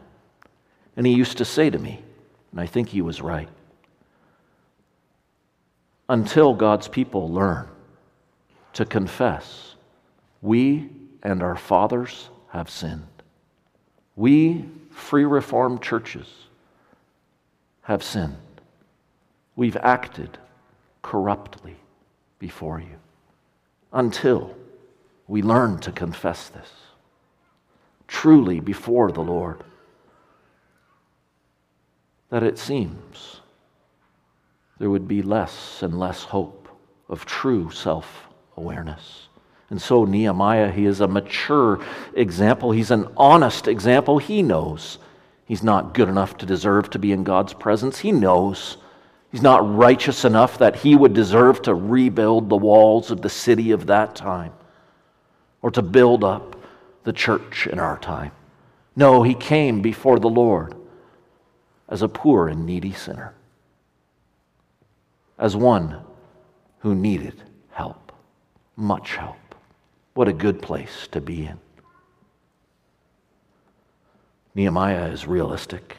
And 0.97 1.05
he 1.05 1.13
used 1.13 1.37
to 1.37 1.45
say 1.45 1.69
to 1.69 1.77
me, 1.77 2.01
and 2.51 2.59
I 2.59 2.65
think 2.65 2.89
he 2.89 3.01
was 3.01 3.21
right, 3.21 3.49
until 6.09 6.53
God's 6.53 6.87
people 6.87 7.29
learn 7.31 7.67
to 8.73 8.85
confess, 8.85 9.75
we 10.41 10.89
and 11.23 11.41
our 11.41 11.55
fathers 11.55 12.29
have 12.49 12.69
sinned. 12.69 13.03
We, 14.15 14.65
free 14.91 15.25
reformed 15.25 15.81
churches, 15.81 16.27
have 17.81 18.03
sinned. 18.03 18.35
We've 19.55 19.77
acted 19.77 20.37
corruptly 21.01 21.75
before 22.39 22.79
you 22.79 22.97
until 23.95 24.55
we 25.27 25.41
learn 25.41 25.79
to 25.79 25.91
confess 25.91 26.49
this 26.49 26.69
truly 28.07 28.59
before 28.59 29.11
the 29.11 29.23
Lord. 29.23 29.63
That 32.29 32.43
it 32.43 32.59
seems 32.59 33.41
there 34.77 34.91
would 34.91 35.07
be 35.07 35.23
less 35.23 35.81
and 35.81 35.99
less 35.99 36.25
hope 36.25 36.69
of 37.09 37.25
true 37.25 37.71
self 37.71 38.27
awareness. 38.55 39.29
And 39.71 39.81
so, 39.81 40.05
Nehemiah, 40.05 40.71
he 40.71 40.85
is 40.85 41.01
a 41.01 41.07
mature 41.07 41.83
example. 42.13 42.71
He's 42.71 42.91
an 42.91 43.07
honest 43.17 43.67
example. 43.67 44.19
He 44.19 44.43
knows 44.43 44.99
He's 45.45 45.63
not 45.63 45.93
good 45.93 46.09
enough 46.09 46.37
to 46.39 46.45
deserve 46.45 46.89
to 46.89 46.99
be 46.99 47.11
in 47.11 47.23
God's 47.23 47.53
presence. 47.53 47.99
He 47.99 48.11
knows. 48.11 48.77
He's 49.35 49.41
not 49.41 49.75
righteous 49.75 50.23
enough 50.23 50.59
that 50.59 50.77
he 50.77 50.95
would 50.95 51.13
deserve 51.13 51.61
to 51.63 51.75
rebuild 51.75 52.47
the 52.47 52.55
walls 52.55 53.11
of 53.11 53.21
the 53.21 53.29
city 53.29 53.71
of 53.71 53.87
that 53.87 54.15
time 54.15 54.53
or 55.61 55.69
to 55.71 55.81
build 55.81 56.23
up 56.23 56.55
the 57.03 57.11
church 57.11 57.67
in 57.67 57.77
our 57.77 57.99
time. 57.99 58.31
No, 58.95 59.23
he 59.23 59.33
came 59.33 59.81
before 59.81 60.19
the 60.19 60.29
Lord 60.29 60.73
as 61.89 62.01
a 62.01 62.07
poor 62.07 62.47
and 62.47 62.65
needy 62.65 62.93
sinner, 62.93 63.33
as 65.37 65.53
one 65.53 65.97
who 66.79 66.95
needed 66.95 67.43
help, 67.71 68.13
much 68.77 69.17
help. 69.17 69.53
What 70.13 70.29
a 70.29 70.33
good 70.33 70.61
place 70.61 71.09
to 71.11 71.19
be 71.19 71.45
in. 71.45 71.59
Nehemiah 74.53 75.07
is 75.07 75.27
realistic. 75.27 75.97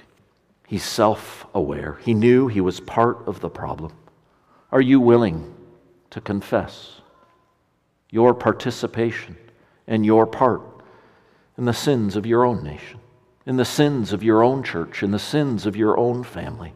He's 0.66 0.84
self 0.84 1.46
aware. 1.54 1.98
He 2.02 2.14
knew 2.14 2.48
he 2.48 2.60
was 2.60 2.80
part 2.80 3.26
of 3.26 3.40
the 3.40 3.48
problem. 3.48 3.92
Are 4.72 4.80
you 4.80 5.00
willing 5.00 5.54
to 6.10 6.20
confess 6.20 7.00
your 8.10 8.34
participation 8.34 9.36
and 9.86 10.04
your 10.04 10.26
part 10.26 10.62
in 11.56 11.64
the 11.64 11.72
sins 11.72 12.16
of 12.16 12.26
your 12.26 12.44
own 12.44 12.64
nation, 12.64 12.98
in 13.46 13.56
the 13.56 13.64
sins 13.64 14.12
of 14.12 14.22
your 14.22 14.42
own 14.42 14.62
church, 14.62 15.02
in 15.02 15.12
the 15.12 15.18
sins 15.18 15.66
of 15.66 15.76
your 15.76 15.96
own 15.96 16.24
family? 16.24 16.72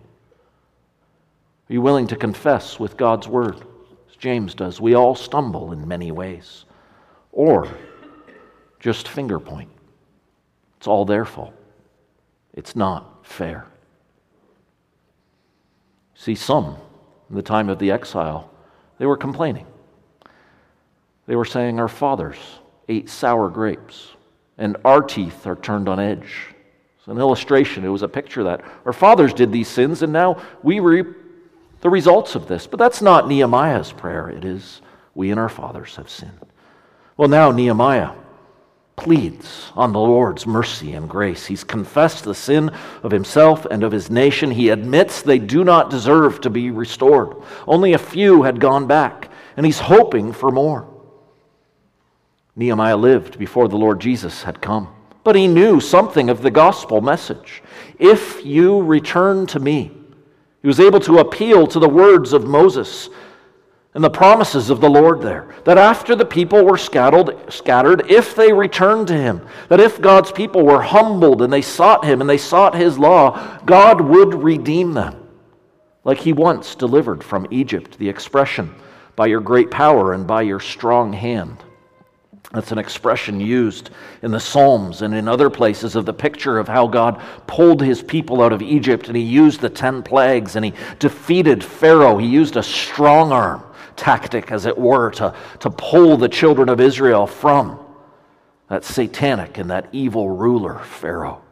Are 1.69 1.73
you 1.73 1.83
willing 1.83 2.07
to 2.09 2.17
confess 2.17 2.79
with 2.79 2.97
God's 2.97 3.27
word, 3.27 3.57
as 4.09 4.17
James 4.17 4.55
does? 4.55 4.81
We 4.81 4.95
all 4.95 5.15
stumble 5.15 5.73
in 5.73 5.87
many 5.87 6.13
ways. 6.13 6.65
Or 7.33 7.69
just 8.79 9.09
finger 9.09 9.39
point. 9.39 9.71
It's 10.79 10.87
all 10.87 11.05
their 11.05 11.25
fault. 11.25 11.55
It's 12.55 12.75
not 12.75 13.27
fair. 13.27 13.67
See, 16.21 16.35
some, 16.35 16.77
in 17.31 17.37
the 17.37 17.41
time 17.41 17.71
of 17.71 17.79
the 17.79 17.91
exile, 17.91 18.51
they 18.99 19.07
were 19.07 19.17
complaining. 19.17 19.67
They 21.27 21.35
were 21.35 21.47
saying, 21.47 21.81
Our 21.81 21.89
fathers 21.89 22.37
ate 22.91 23.09
sour 23.09 23.49
grapes, 23.49 24.09
and 24.59 24.77
our 24.85 25.01
teeth 25.01 25.47
are 25.47 25.57
turned 25.57 25.89
on 25.89 25.99
edge. 25.99 26.49
It's 26.99 27.07
an 27.07 27.17
illustration. 27.17 27.87
It 27.87 27.89
was 27.89 28.03
a 28.03 28.09
picture 28.09 28.45
that 28.45 28.61
our 28.85 28.93
fathers 28.93 29.33
did 29.33 29.51
these 29.51 29.67
sins, 29.67 30.03
and 30.03 30.13
now 30.13 30.43
we 30.63 30.79
reap 30.79 31.07
the 31.81 31.89
results 31.89 32.35
of 32.35 32.47
this. 32.47 32.67
But 32.67 32.79
that's 32.79 33.01
not 33.01 33.27
Nehemiah's 33.27 33.91
prayer. 33.91 34.29
It 34.29 34.45
is, 34.45 34.83
We 35.15 35.31
and 35.31 35.41
our 35.41 35.49
fathers 35.49 35.97
have 35.97 36.11
sinned. 36.11 36.39
Well, 37.17 37.29
now 37.29 37.51
Nehemiah 37.51 38.13
pleads 39.01 39.73
on 39.75 39.93
the 39.93 39.99
Lord's 39.99 40.47
mercy 40.47 40.93
and 40.93 41.09
grace. 41.09 41.47
He's 41.47 41.65
confessed 41.65 42.25
the 42.25 42.35
sin 42.35 42.71
of 43.03 43.11
himself 43.11 43.65
and 43.71 43.83
of 43.83 43.93
his 43.93 44.11
nation. 44.11 44.51
He 44.51 44.69
admits 44.69 45.23
they 45.23 45.39
do 45.39 45.65
not 45.65 45.91
deserve 45.91 46.41
to 46.43 46.51
be 46.51 46.71
restored. 46.71 47.35
Only 47.67 47.95
a 47.95 47.99
few 47.99 48.43
had 48.43 48.61
gone 48.61 48.87
back, 48.87 49.31
and 49.57 49.65
he's 49.65 49.81
hoping 49.81 50.33
for 50.33 50.51
more. 50.51 50.87
Nehemiah 52.55 52.97
lived 52.97 53.39
before 53.39 53.69
the 53.69 53.79
Lord 53.79 54.01
Jesus 54.01 54.43
had 54.43 54.61
come, 54.61 54.89
but 55.25 55.35
he 55.35 55.47
knew 55.47 55.81
something 55.81 56.29
of 56.29 56.43
the 56.43 56.51
gospel 56.51 57.01
message. 57.01 57.63
If 57.99 58.45
you 58.45 58.83
return 58.83 59.47
to 59.47 59.61
me, 59.61 59.93
he 60.61 60.69
was 60.69 60.81
able 60.81 61.01
to 61.01 61.21
appeal 61.21 61.67
to 61.69 61.79
the 61.79 61.89
words 61.89 62.35
of 62.35 62.47
Moses 62.47 63.09
and 63.95 64.05
the 64.05 64.11
promises 64.11 64.71
of 64.71 64.81
the 64.81 64.91
Lord 64.91 65.21
there. 65.21 65.53
That 65.65 65.79
after 65.79 66.15
the 66.15 66.25
people 66.25 66.65
were 66.65 66.79
scattered, 66.79 67.53
scattered, 67.53 68.11
if 68.11 68.37
they 68.37 68.53
returned 68.53 69.09
to 69.09 69.17
him, 69.17 69.47
that 69.69 69.81
if 69.81 70.01
God's 70.01 70.31
people 70.31 70.65
were 70.65 70.83
humbled 70.83 71.43
and 71.43 71.53
they 71.53 71.63
sought 71.63 72.05
him 72.05 72.21
and 72.21 72.31
they 72.31 72.39
sought 72.39 72.75
his 72.75 72.99
law, 72.99 73.59
God 73.65 74.01
would 74.01 74.35
redeem 74.35 74.95
them. 74.95 75.17
Like 76.05 76.19
he 76.19 76.33
once 76.33 76.75
delivered 76.75 77.23
from 77.25 77.49
Egypt, 77.51 77.99
the 77.99 78.09
expression, 78.09 78.75
by 79.17 79.27
your 79.27 79.41
great 79.41 79.71
power 79.71 80.13
and 80.13 80.27
by 80.27 80.43
your 80.43 80.61
strong 80.61 81.13
hand. 81.13 81.65
That's 82.53 82.73
an 82.73 82.79
expression 82.79 83.39
used 83.39 83.91
in 84.23 84.31
the 84.31 84.41
Psalms 84.41 85.03
and 85.03 85.15
in 85.15 85.29
other 85.29 85.51
places 85.51 85.95
of 85.95 86.07
the 86.07 86.13
picture 86.13 86.59
of 86.59 86.67
how 86.67 86.87
God 86.87 87.21
pulled 87.47 87.83
his 87.83 88.03
people 88.03 88.43
out 88.43 88.53
of 88.53 88.63
Egypt 88.63 89.09
and 89.09 89.17
he 89.17 89.23
used 89.23 89.61
the 89.61 89.71
ten 89.71 90.03
plagues 90.03 90.57
and 90.57 90.65
he 90.65 90.73
defeated 90.99 91.63
Pharaoh. 91.63 92.19
He 92.19 92.27
used 92.27 92.57
a 92.57 92.63
strong 92.63 93.31
arm 93.31 93.63
tactic, 94.01 94.51
as 94.51 94.65
it 94.65 94.79
were, 94.79 95.11
to, 95.11 95.35
to 95.61 95.71
pull 95.71 96.17
the 96.17 96.29
children 96.29 96.71
of 96.71 96.81
Israel 96.81 97.27
from 97.27 97.79
that 98.69 98.83
satanic 98.83 99.59
and 99.59 99.71
that 99.71 99.89
evil 99.93 100.31
ruler, 100.31 100.79
Pharaoh. 100.79 101.43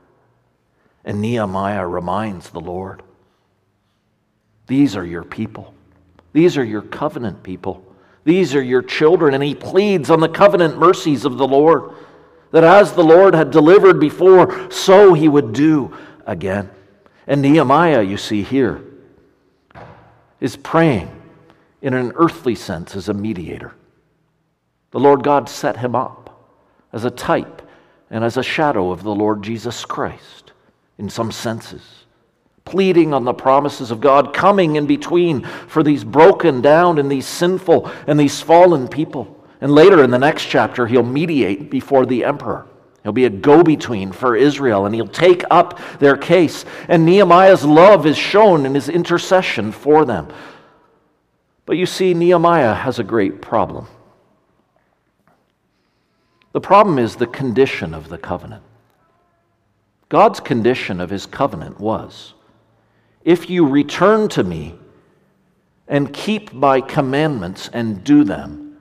And 1.04 1.20
Nehemiah 1.20 1.86
reminds 1.86 2.50
the 2.50 2.60
Lord 2.60 3.02
these 4.66 4.96
are 4.96 5.04
your 5.04 5.24
people, 5.24 5.74
these 6.32 6.56
are 6.56 6.64
your 6.64 6.82
covenant 6.82 7.42
people, 7.42 7.84
these 8.24 8.54
are 8.54 8.62
your 8.62 8.82
children. 8.82 9.34
And 9.34 9.42
he 9.42 9.54
pleads 9.54 10.10
on 10.10 10.20
the 10.20 10.28
covenant 10.28 10.78
mercies 10.78 11.26
of 11.26 11.36
the 11.36 11.46
Lord 11.46 11.92
that 12.50 12.64
as 12.64 12.92
the 12.92 13.04
Lord 13.04 13.34
had 13.34 13.50
delivered 13.50 14.00
before, 14.00 14.70
so 14.70 15.12
he 15.12 15.28
would 15.28 15.52
do 15.52 15.94
again. 16.26 16.70
And 17.26 17.42
Nehemiah, 17.42 18.02
you 18.02 18.16
see 18.16 18.42
here, 18.42 18.82
is 20.40 20.56
praying 20.56 21.17
in 21.82 21.94
an 21.94 22.12
earthly 22.16 22.54
sense 22.54 22.96
as 22.96 23.08
a 23.08 23.14
mediator. 23.14 23.74
The 24.90 25.00
Lord 25.00 25.22
God 25.22 25.48
set 25.48 25.76
him 25.76 25.94
up 25.94 26.28
as 26.92 27.04
a 27.04 27.10
type 27.10 27.62
and 28.10 28.24
as 28.24 28.36
a 28.36 28.42
shadow 28.42 28.90
of 28.90 29.02
the 29.02 29.14
Lord 29.14 29.42
Jesus 29.42 29.84
Christ 29.84 30.52
in 30.98 31.08
some 31.08 31.30
senses, 31.30 32.04
pleading 32.64 33.12
on 33.14 33.24
the 33.24 33.34
promises 33.34 33.90
of 33.90 34.00
God, 34.00 34.34
coming 34.34 34.76
in 34.76 34.86
between 34.86 35.44
for 35.44 35.82
these 35.82 36.04
broken 36.04 36.60
down 36.60 36.98
and 36.98 37.10
these 37.10 37.26
sinful 37.26 37.90
and 38.06 38.18
these 38.18 38.40
fallen 38.40 38.88
people. 38.88 39.34
And 39.60 39.72
later 39.72 40.02
in 40.02 40.10
the 40.10 40.18
next 40.18 40.46
chapter, 40.46 40.86
he'll 40.86 41.02
mediate 41.02 41.70
before 41.70 42.06
the 42.06 42.24
emperor. 42.24 42.66
He'll 43.02 43.12
be 43.12 43.26
a 43.26 43.30
go 43.30 43.62
between 43.62 44.12
for 44.12 44.36
Israel 44.36 44.86
and 44.86 44.94
he'll 44.94 45.06
take 45.06 45.44
up 45.50 45.80
their 45.98 46.16
case. 46.16 46.64
And 46.88 47.04
Nehemiah's 47.04 47.64
love 47.64 48.06
is 48.06 48.18
shown 48.18 48.66
in 48.66 48.74
his 48.74 48.88
intercession 48.88 49.72
for 49.72 50.04
them. 50.04 50.28
But 51.68 51.76
you 51.76 51.84
see, 51.84 52.14
Nehemiah 52.14 52.72
has 52.72 52.98
a 52.98 53.04
great 53.04 53.42
problem. 53.42 53.88
The 56.52 56.62
problem 56.62 56.98
is 56.98 57.16
the 57.16 57.26
condition 57.26 57.92
of 57.92 58.08
the 58.08 58.16
covenant. 58.16 58.62
God's 60.08 60.40
condition 60.40 60.98
of 60.98 61.10
his 61.10 61.26
covenant 61.26 61.78
was 61.78 62.32
if 63.22 63.50
you 63.50 63.66
return 63.66 64.30
to 64.30 64.42
me 64.42 64.78
and 65.86 66.10
keep 66.10 66.54
my 66.54 66.80
commandments 66.80 67.68
and 67.70 68.02
do 68.02 68.24
them, 68.24 68.78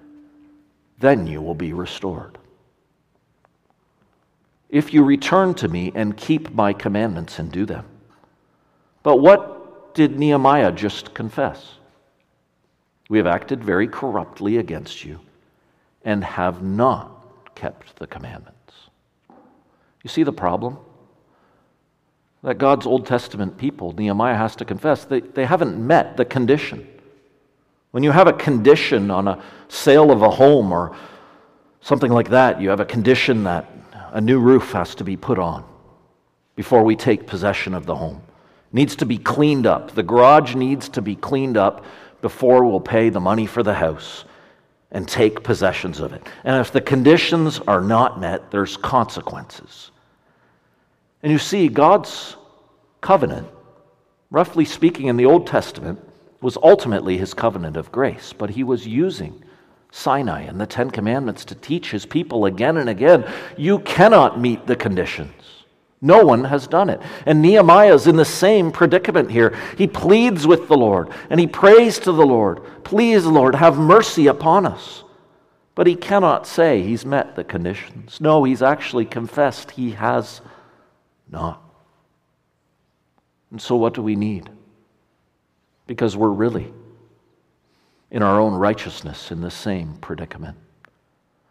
then 0.97 1.27
you 1.27 1.41
will 1.41 1.55
be 1.55 1.73
restored. 1.73 2.37
If 4.69 4.93
you 4.93 5.03
return 5.03 5.55
to 5.55 5.67
me 5.67 5.91
and 5.93 6.15
keep 6.15 6.53
my 6.53 6.71
commandments 6.71 7.37
and 7.37 7.51
do 7.51 7.65
them. 7.65 7.85
But 9.03 9.17
what 9.17 9.93
did 9.93 10.17
Nehemiah 10.17 10.71
just 10.71 11.13
confess? 11.13 11.76
We 13.09 13.17
have 13.17 13.27
acted 13.27 13.63
very 13.63 13.87
corruptly 13.87 14.57
against 14.57 15.05
you 15.05 15.19
and 16.03 16.23
have 16.23 16.61
not 16.61 17.55
kept 17.55 17.97
the 17.97 18.07
commandments. 18.07 18.73
You 20.03 20.09
see 20.09 20.23
the 20.23 20.33
problem? 20.33 20.77
That 22.43 22.57
God's 22.57 22.85
Old 22.85 23.05
Testament 23.05 23.57
people, 23.57 23.93
Nehemiah 23.93 24.37
has 24.37 24.55
to 24.57 24.65
confess, 24.65 25.05
they, 25.05 25.21
they 25.21 25.45
haven't 25.45 25.75
met 25.77 26.17
the 26.17 26.25
condition. 26.25 26.87
When 27.91 28.03
you 28.03 28.11
have 28.11 28.27
a 28.27 28.33
condition 28.33 29.09
on 29.09 29.27
a 29.27 29.43
sale 29.69 30.11
of 30.11 30.21
a 30.21 30.29
home 30.29 30.71
or 30.71 30.95
something 31.81 32.11
like 32.11 32.29
that, 32.29 32.61
you 32.61 32.69
have 32.69 32.79
a 32.79 32.85
condition 32.85 33.43
that 33.45 33.69
a 34.11 34.21
new 34.21 34.39
roof 34.39 34.71
has 34.71 34.95
to 34.95 35.03
be 35.03 35.17
put 35.17 35.39
on 35.39 35.65
before 36.55 36.83
we 36.83 36.95
take 36.95 37.25
possession 37.25 37.73
of 37.73 37.85
the 37.85 37.95
home. 37.95 38.21
It 38.71 38.73
needs 38.73 38.95
to 38.97 39.05
be 39.05 39.17
cleaned 39.17 39.65
up. 39.65 39.91
The 39.91 40.03
garage 40.03 40.55
needs 40.55 40.89
to 40.89 41.01
be 41.01 41.15
cleaned 41.15 41.57
up 41.57 41.85
before 42.21 42.65
we'll 42.65 42.79
pay 42.79 43.09
the 43.09 43.19
money 43.19 43.45
for 43.45 43.63
the 43.63 43.73
house 43.73 44.25
and 44.91 45.07
take 45.07 45.43
possessions 45.43 45.99
of 45.99 46.13
it. 46.13 46.25
And 46.43 46.59
if 46.59 46.71
the 46.71 46.81
conditions 46.81 47.59
are 47.67 47.81
not 47.81 48.19
met, 48.19 48.51
there's 48.51 48.77
consequences. 48.77 49.91
And 51.21 51.31
you 51.31 51.39
see, 51.39 51.67
God's 51.67 52.35
covenant, 53.01 53.47
roughly 54.31 54.65
speaking, 54.65 55.07
in 55.07 55.17
the 55.17 55.25
Old 55.25 55.47
Testament, 55.47 55.99
was 56.41 56.57
ultimately 56.57 57.17
his 57.17 57.33
covenant 57.33 57.77
of 57.77 57.91
grace, 57.91 58.33
but 58.33 58.51
he 58.51 58.63
was 58.63 58.87
using 58.87 59.43
Sinai 59.91 60.41
and 60.41 60.59
the 60.59 60.67
Ten 60.67 60.91
Commandments 60.91 61.43
to 61.45 61.55
teach 61.55 61.91
his 61.91 62.05
people 62.05 62.45
again 62.45 62.77
and 62.77 62.89
again 62.89 63.25
you 63.57 63.79
cannot 63.79 64.39
meet 64.39 64.67
the 64.67 64.75
conditions. 64.75 65.33
No 66.01 66.23
one 66.23 66.43
has 66.43 66.67
done 66.67 66.89
it. 66.89 67.01
And 67.25 67.41
Nehemiah 67.41 67.93
is 67.93 68.07
in 68.07 68.17
the 68.17 68.25
same 68.25 68.71
predicament 68.71 69.31
here. 69.31 69.57
He 69.77 69.87
pleads 69.87 70.45
with 70.45 70.67
the 70.67 70.77
Lord 70.77 71.09
and 71.29 71.39
he 71.39 71.47
prays 71.47 71.97
to 71.99 72.11
the 72.11 72.25
Lord, 72.25 72.61
Please, 72.83 73.25
Lord, 73.25 73.55
have 73.55 73.77
mercy 73.77 74.27
upon 74.27 74.65
us. 74.65 75.03
But 75.75 75.87
he 75.87 75.95
cannot 75.95 76.47
say 76.47 76.81
he's 76.81 77.05
met 77.05 77.35
the 77.35 77.43
conditions. 77.43 78.19
No, 78.21 78.43
he's 78.43 78.61
actually 78.61 79.05
confessed 79.05 79.71
he 79.71 79.91
has 79.91 80.41
not. 81.29 81.61
And 83.51 83.61
so, 83.61 83.75
what 83.75 83.93
do 83.93 84.01
we 84.01 84.15
need? 84.15 84.49
Because 85.85 86.17
we're 86.17 86.29
really, 86.29 86.73
in 88.11 88.23
our 88.23 88.39
own 88.39 88.53
righteousness, 88.55 89.31
in 89.31 89.41
the 89.41 89.51
same 89.51 89.97
predicament. 89.97 90.57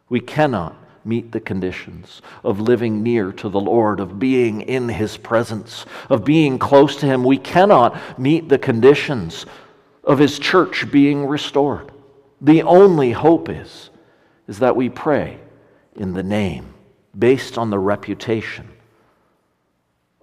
We 0.08 0.20
cannot 0.20 0.76
meet 1.06 1.32
the 1.32 1.40
conditions 1.40 2.20
of 2.42 2.60
living 2.60 3.02
near 3.02 3.32
to 3.32 3.48
the 3.48 3.60
Lord, 3.60 4.00
of 4.00 4.18
being 4.18 4.62
in 4.62 4.88
His 4.88 5.16
presence, 5.16 5.86
of 6.08 6.24
being 6.24 6.58
close 6.58 6.96
to 6.96 7.06
Him. 7.06 7.24
We 7.24 7.38
cannot 7.38 8.18
meet 8.18 8.48
the 8.48 8.58
conditions 8.58 9.46
of 10.04 10.18
His 10.18 10.38
church 10.38 10.90
being 10.90 11.26
restored. 11.26 11.92
The 12.40 12.62
only 12.62 13.12
hope 13.12 13.48
is, 13.48 13.90
is 14.48 14.58
that 14.58 14.76
we 14.76 14.88
pray 14.88 15.38
in 15.94 16.12
the 16.12 16.22
name, 16.22 16.74
based 17.18 17.56
on 17.56 17.70
the 17.70 17.78
reputation 17.78 18.68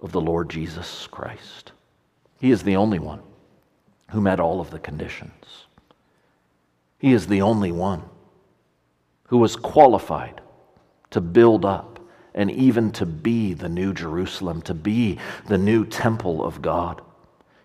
of 0.00 0.12
the 0.12 0.20
Lord 0.20 0.48
Jesus 0.48 1.08
Christ. 1.10 1.72
He 2.40 2.50
is 2.50 2.62
the 2.62 2.76
only 2.76 2.98
one 2.98 3.22
who 4.10 4.20
met 4.20 4.38
all 4.38 4.60
of 4.60 4.70
the 4.70 4.78
conditions. 4.78 5.66
He 6.98 7.12
is 7.12 7.26
the 7.26 7.42
only 7.42 7.72
one 7.72 8.02
who 9.28 9.38
was 9.38 9.56
qualified 9.56 10.40
to 11.14 11.20
build 11.20 11.64
up 11.64 12.00
and 12.34 12.50
even 12.50 12.90
to 12.90 13.06
be 13.06 13.54
the 13.54 13.68
new 13.68 13.94
Jerusalem, 13.94 14.60
to 14.62 14.74
be 14.74 15.18
the 15.46 15.56
new 15.56 15.86
temple 15.86 16.44
of 16.44 16.60
God. 16.60 17.02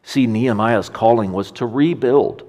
See, 0.04 0.28
Nehemiah's 0.28 0.88
calling 0.88 1.32
was 1.32 1.52
to 1.54 1.66
rebuild 1.66 2.43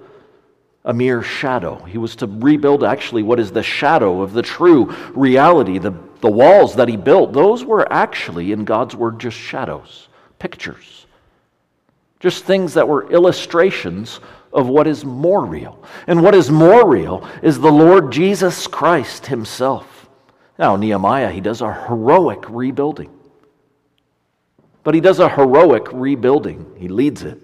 a 0.85 0.93
mere 0.93 1.23
shadow. 1.23 1.77
He 1.85 1.97
was 1.97 2.17
to 2.17 2.27
rebuild 2.27 2.85
actually 2.85 3.23
what 3.23 3.41
is 3.41 3.51
the 3.51 3.63
shadow 3.63 4.21
of 4.21 4.35
the 4.35 4.43
true 4.43 4.95
reality. 5.15 5.79
The, 5.79 5.95
the 6.21 6.31
walls 6.31 6.77
that 6.77 6.89
he 6.89 6.99
built, 6.99 7.33
those 7.33 7.65
were 7.65 7.91
actually, 7.91 8.53
in 8.53 8.67
God's 8.67 8.95
word, 8.95 9.19
just 9.19 9.39
shadows, 9.39 10.09
pictures, 10.39 11.07
just 12.19 12.45
things 12.45 12.75
that 12.75 12.87
were 12.87 13.11
illustrations 13.11 14.21
of 14.53 14.69
what 14.69 14.87
is 14.87 15.03
more 15.03 15.47
real. 15.47 15.83
And 16.07 16.23
what 16.23 16.35
is 16.35 16.51
more 16.51 16.87
real 16.87 17.27
is 17.43 17.59
the 17.59 17.73
Lord 17.73 18.13
Jesus 18.13 18.67
Christ 18.67 19.25
himself. 19.25 19.90
Now, 20.61 20.77
Nehemiah, 20.77 21.31
he 21.31 21.41
does 21.41 21.63
a 21.63 21.73
heroic 21.73 22.45
rebuilding. 22.51 23.11
But 24.85 24.95
he 24.95 25.01
does 25.01 25.19
a 25.19 25.31
heroic 25.31 25.87
rebuilding. 25.91 26.75
He 26.77 26.87
leads 26.87 27.23
it 27.23 27.41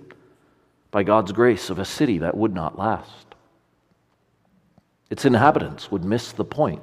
by 0.91 1.03
God's 1.03 1.33
grace 1.33 1.71
of 1.71 1.79
a 1.79 1.87
city 1.87 2.19
that 2.19 2.37
would 2.37 2.53
not 2.53 2.79
last. 2.79 3.35
Its 5.09 5.25
inhabitants 5.25 5.91
would 5.91 6.05
miss 6.05 6.31
the 6.31 6.45
point 6.45 6.83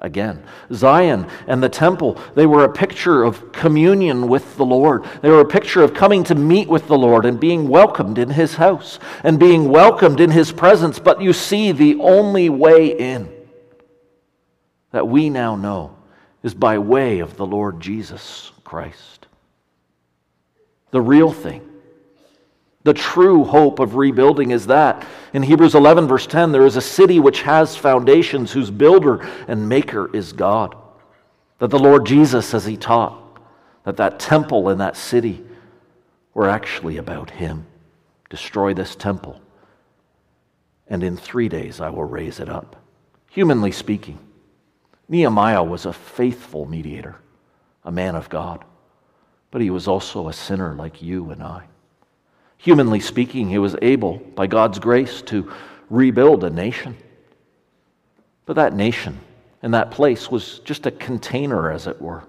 again. 0.00 0.42
Zion 0.72 1.26
and 1.46 1.62
the 1.62 1.68
temple, 1.68 2.18
they 2.34 2.46
were 2.46 2.64
a 2.64 2.72
picture 2.72 3.22
of 3.22 3.52
communion 3.52 4.26
with 4.26 4.56
the 4.56 4.64
Lord. 4.64 5.04
They 5.20 5.28
were 5.28 5.40
a 5.40 5.48
picture 5.48 5.82
of 5.82 5.92
coming 5.92 6.24
to 6.24 6.34
meet 6.34 6.68
with 6.68 6.86
the 6.86 6.96
Lord 6.96 7.26
and 7.26 7.38
being 7.38 7.68
welcomed 7.68 8.16
in 8.16 8.30
his 8.30 8.54
house 8.54 8.98
and 9.22 9.38
being 9.38 9.68
welcomed 9.68 10.20
in 10.20 10.30
his 10.30 10.50
presence. 10.50 10.98
But 10.98 11.20
you 11.20 11.34
see, 11.34 11.72
the 11.72 11.96
only 12.00 12.48
way 12.48 12.98
in 12.98 13.37
that 14.90 15.08
we 15.08 15.30
now 15.30 15.56
know 15.56 15.96
is 16.42 16.54
by 16.54 16.78
way 16.78 17.18
of 17.18 17.36
the 17.36 17.46
Lord 17.46 17.80
Jesus 17.80 18.52
Christ. 18.64 19.26
The 20.90 21.00
real 21.00 21.32
thing 21.32 21.68
the 22.88 22.94
true 22.94 23.44
hope 23.44 23.80
of 23.80 23.96
rebuilding 23.96 24.50
is 24.50 24.68
that. 24.68 25.06
In 25.34 25.42
Hebrews 25.42 25.74
11, 25.74 26.06
verse 26.06 26.26
10, 26.26 26.52
there 26.52 26.64
is 26.64 26.76
a 26.76 26.80
city 26.80 27.20
which 27.20 27.42
has 27.42 27.76
foundations, 27.76 28.52
whose 28.52 28.70
builder 28.70 29.28
and 29.46 29.68
maker 29.68 30.14
is 30.16 30.32
God. 30.32 30.74
That 31.58 31.68
the 31.68 31.78
Lord 31.78 32.06
Jesus, 32.06 32.54
as 32.54 32.64
he 32.64 32.78
taught, 32.78 33.40
that 33.84 33.98
that 33.98 34.18
temple 34.18 34.70
and 34.70 34.80
that 34.80 34.96
city 34.96 35.44
were 36.32 36.48
actually 36.48 36.96
about 36.96 37.28
him. 37.28 37.66
Destroy 38.30 38.72
this 38.72 38.96
temple, 38.96 39.38
and 40.86 41.02
in 41.02 41.18
three 41.18 41.50
days 41.50 41.82
I 41.82 41.90
will 41.90 42.04
raise 42.04 42.40
it 42.40 42.48
up. 42.48 42.76
Humanly 43.28 43.72
speaking, 43.72 44.18
Nehemiah 45.08 45.64
was 45.64 45.86
a 45.86 45.92
faithful 45.92 46.66
mediator, 46.66 47.16
a 47.84 47.90
man 47.90 48.14
of 48.14 48.28
God, 48.28 48.64
but 49.50 49.60
he 49.60 49.70
was 49.70 49.88
also 49.88 50.28
a 50.28 50.32
sinner 50.32 50.74
like 50.74 51.00
you 51.00 51.30
and 51.30 51.42
I. 51.42 51.64
Humanly 52.58 53.00
speaking, 53.00 53.48
he 53.48 53.58
was 53.58 53.76
able, 53.80 54.18
by 54.18 54.46
God's 54.46 54.78
grace, 54.78 55.22
to 55.22 55.50
rebuild 55.88 56.44
a 56.44 56.50
nation. 56.50 56.96
But 58.44 58.56
that 58.56 58.74
nation 58.74 59.20
and 59.62 59.72
that 59.74 59.90
place 59.90 60.30
was 60.30 60.58
just 60.60 60.86
a 60.86 60.90
container, 60.90 61.70
as 61.70 61.86
it 61.86 62.00
were. 62.00 62.24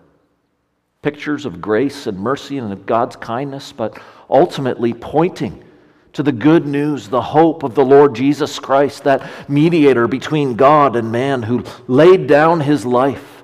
Pictures 1.01 1.45
of 1.45 1.61
grace 1.61 2.07
and 2.07 2.19
mercy 2.19 2.57
and 2.57 2.71
of 2.71 2.85
God's 2.85 3.15
kindness, 3.15 3.71
but 3.71 3.99
ultimately 4.29 4.93
pointing 4.93 5.63
to 6.13 6.23
the 6.23 6.31
good 6.31 6.65
news, 6.65 7.07
the 7.07 7.21
hope 7.21 7.63
of 7.63 7.75
the 7.75 7.85
Lord 7.85 8.15
Jesus 8.15 8.59
Christ, 8.59 9.03
that 9.03 9.49
mediator 9.49 10.07
between 10.07 10.55
God 10.55 10.95
and 10.95 11.11
man 11.11 11.43
who 11.43 11.63
laid 11.87 12.27
down 12.27 12.61
his 12.61 12.85
life 12.85 13.43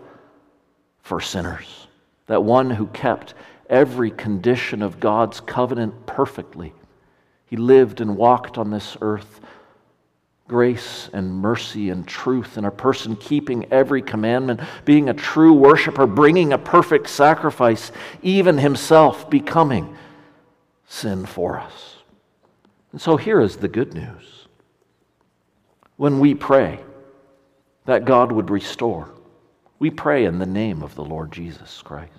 for 1.01 1.21
sinners, 1.21 1.87
that 2.27 2.43
one 2.43 2.71
who 2.71 2.87
kept 2.87 3.33
every 3.69 4.11
condition 4.11 4.81
of 4.81 4.99
God's 4.99 5.39
covenant 5.39 6.05
perfectly. 6.05 6.73
He 7.45 7.57
lived 7.57 8.01
and 8.01 8.17
walked 8.17 8.57
on 8.57 8.71
this 8.71 8.97
earth. 9.01 9.41
Grace 10.47 11.09
and 11.11 11.33
mercy 11.33 11.89
and 11.89 12.07
truth, 12.07 12.57
and 12.57 12.67
a 12.67 12.71
person 12.71 13.15
keeping 13.15 13.65
every 13.71 14.03
commandment, 14.03 14.59
being 14.85 15.09
a 15.09 15.13
true 15.13 15.53
worshiper, 15.53 16.05
bringing 16.05 16.53
a 16.53 16.57
perfect 16.57 17.09
sacrifice, 17.09 17.91
even 18.21 18.59
himself 18.59 19.27
becoming 19.27 19.97
sin 20.87 21.25
for 21.25 21.57
us. 21.57 21.94
And 22.95 23.01
so 23.01 23.17
here 23.17 23.41
is 23.41 23.57
the 23.57 23.67
good 23.67 23.93
news. 23.93 24.47
When 25.97 26.21
we 26.21 26.33
pray 26.33 26.79
that 27.83 28.05
God 28.05 28.31
would 28.31 28.49
restore, 28.49 29.09
we 29.79 29.89
pray 29.89 30.23
in 30.23 30.39
the 30.39 30.45
name 30.45 30.81
of 30.81 30.95
the 30.95 31.03
Lord 31.03 31.29
Jesus 31.33 31.81
Christ. 31.81 32.13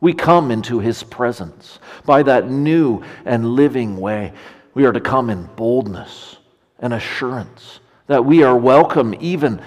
We 0.00 0.12
come 0.12 0.52
into 0.52 0.78
his 0.78 1.02
presence 1.02 1.80
by 2.04 2.22
that 2.22 2.48
new 2.48 3.02
and 3.24 3.56
living 3.56 3.96
way. 3.96 4.32
We 4.74 4.84
are 4.84 4.92
to 4.92 5.00
come 5.00 5.28
in 5.28 5.46
boldness 5.56 6.36
and 6.78 6.94
assurance 6.94 7.80
that 8.06 8.24
we 8.24 8.44
are 8.44 8.56
welcome 8.56 9.12
even 9.18 9.60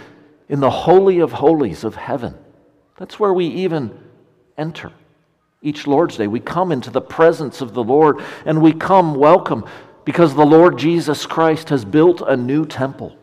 in 0.48 0.62
the 0.62 0.70
Holy 0.70 1.20
of 1.20 1.34
Holies 1.34 1.84
of 1.84 1.96
heaven. 1.96 2.34
That's 2.96 3.20
where 3.20 3.34
we 3.34 3.46
even 3.46 3.92
enter. 4.58 4.94
Each 5.62 5.86
Lord's 5.86 6.16
Day, 6.16 6.28
we 6.28 6.40
come 6.40 6.72
into 6.72 6.92
the 6.92 7.02
presence 7.02 7.60
of 7.60 7.74
the 7.74 7.84
Lord 7.84 8.24
and 8.46 8.62
we 8.62 8.72
come 8.72 9.16
welcome 9.16 9.66
because 10.06 10.34
the 10.34 10.46
Lord 10.46 10.78
Jesus 10.78 11.26
Christ 11.26 11.70
has 11.70 11.86
built 11.86 12.22
a 12.22 12.36
new 12.36 12.66
temple 12.66 13.16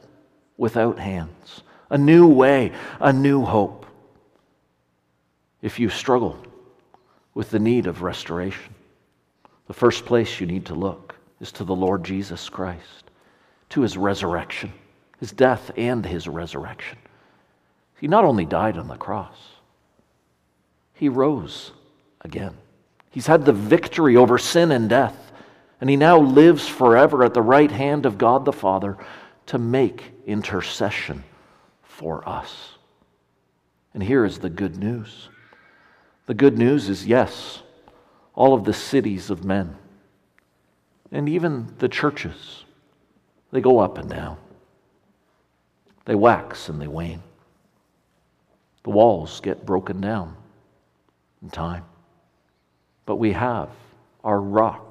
without 0.57 0.99
hands, 0.99 1.63
a 1.91 1.99
new 1.99 2.27
way, 2.27 2.73
a 3.01 3.13
new 3.13 3.45
hope. 3.45 3.87
If 5.63 5.79
you 5.81 5.89
struggle 5.89 6.39
with 7.37 7.51
the 7.51 7.59
need 7.59 7.87
of 7.87 8.01
restoration. 8.01 8.75
The 9.67 9.75
first 9.75 10.07
place 10.07 10.41
you 10.41 10.47
need 10.47 10.65
to 10.67 10.75
look 10.75 11.15
is 11.39 11.53
to 11.53 11.65
the 11.65 11.75
Lord 11.75 12.03
Jesus 12.03 12.49
Christ, 12.49 13.11
to 13.69 13.83
his 13.83 13.99
resurrection, 13.99 14.73
his 15.21 15.33
death 15.33 15.71
and 15.77 16.05
his 16.07 16.27
resurrection. 16.27 16.97
He 18.01 18.09
not 18.09 18.25
only 18.25 18.47
died 18.47 18.79
on 18.79 18.89
the 18.89 18.97
cross, 18.97 19.37
he 20.95 21.11
rose 21.11 21.73
again. 22.23 22.57
He's 23.11 23.27
had 23.27 23.45
the 23.45 23.53
victory 23.53 24.17
over 24.17 24.39
sin 24.39 24.73
and 24.73 24.89
death, 24.89 25.26
and 25.81 25.91
he 25.91 25.97
now 25.97 26.19
lives 26.19 26.67
forever 26.67 27.25
at 27.25 27.35
the 27.35 27.43
right 27.43 27.71
hand 27.71 28.07
of 28.07 28.19
God 28.19 28.45
the 28.45 28.53
Father 28.53 28.97
to 29.47 29.59
make 29.59 30.13
intercession 30.27 31.23
for 31.83 32.27
us. 32.29 32.71
And 33.95 34.03
here 34.03 34.25
is 34.25 34.39
the 34.39 34.51
good 34.51 34.77
news 34.77 35.29
the 36.27 36.35
good 36.35 36.59
news 36.59 36.89
is 36.89 37.07
yes, 37.07 37.63
all 38.35 38.53
of 38.53 38.65
the 38.65 38.73
cities 38.73 39.31
of 39.31 39.45
men, 39.45 39.77
and 41.13 41.29
even 41.29 41.73
the 41.79 41.89
churches, 41.89 42.65
they 43.53 43.61
go 43.61 43.79
up 43.79 43.97
and 43.97 44.11
down. 44.11 44.37
They 46.05 46.17
wax 46.17 46.69
and 46.69 46.81
they 46.81 46.89
wane. 46.89 47.23
The 48.83 48.91
walls 48.91 49.41
get 49.41 49.65
broken 49.65 50.01
down 50.01 50.37
in 51.43 51.51
time. 51.51 51.85
But 53.07 53.17
we 53.17 53.33
have 53.33 53.71
our 54.23 54.41
rock 54.41 54.86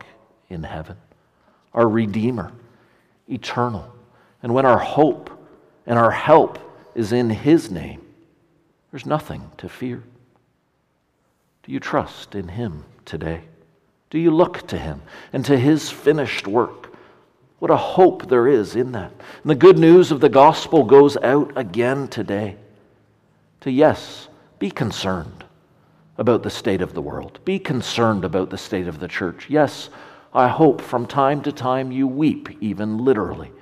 in 0.49 0.63
heaven, 0.63 0.97
our 1.73 1.87
Redeemer, 1.87 2.51
eternal. 3.27 3.91
And 4.43 4.53
when 4.53 4.65
our 4.65 4.77
hope 4.77 5.29
and 5.85 5.97
our 5.97 6.11
help 6.11 6.59
is 6.93 7.11
in 7.11 7.29
His 7.29 7.71
name, 7.71 8.01
there's 8.91 9.05
nothing 9.05 9.51
to 9.57 9.67
fear. 9.67 10.03
Do 11.63 11.71
you 11.71 11.79
trust 11.79 12.35
in 12.35 12.47
Him 12.47 12.85
today? 13.05 13.41
Do 14.09 14.19
you 14.19 14.31
look 14.31 14.67
to 14.67 14.77
Him 14.77 15.01
and 15.33 15.43
to 15.45 15.57
His 15.57 15.89
finished 15.89 16.47
work? 16.47 16.95
What 17.59 17.71
a 17.71 17.77
hope 17.77 18.27
there 18.27 18.47
is 18.47 18.75
in 18.75 18.91
that. 18.91 19.11
And 19.41 19.49
the 19.49 19.55
good 19.55 19.79
news 19.79 20.11
of 20.11 20.19
the 20.19 20.29
gospel 20.29 20.83
goes 20.83 21.17
out 21.17 21.51
again 21.55 22.07
today 22.07 22.57
to, 23.61 23.71
yes, 23.71 24.27
be 24.59 24.69
concerned 24.69 25.43
about 26.17 26.43
the 26.43 26.49
state 26.49 26.81
of 26.81 26.93
the 26.93 27.01
world, 27.01 27.39
be 27.43 27.59
concerned 27.59 28.23
about 28.23 28.49
the 28.49 28.57
state 28.57 28.87
of 28.87 28.99
the 28.99 29.07
church. 29.07 29.47
Yes, 29.49 29.89
I 30.35 30.49
hope 30.49 30.81
from 30.81 31.07
time 31.07 31.41
to 31.43 31.53
time 31.53 31.93
you 31.93 32.07
weep, 32.07 32.49
even 32.59 32.97
literally, 32.97 33.53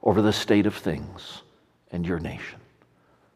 over 0.00 0.22
the 0.22 0.32
state 0.32 0.66
of 0.66 0.76
things 0.76 1.42
and 1.90 2.06
your 2.06 2.20
nation. 2.20 2.60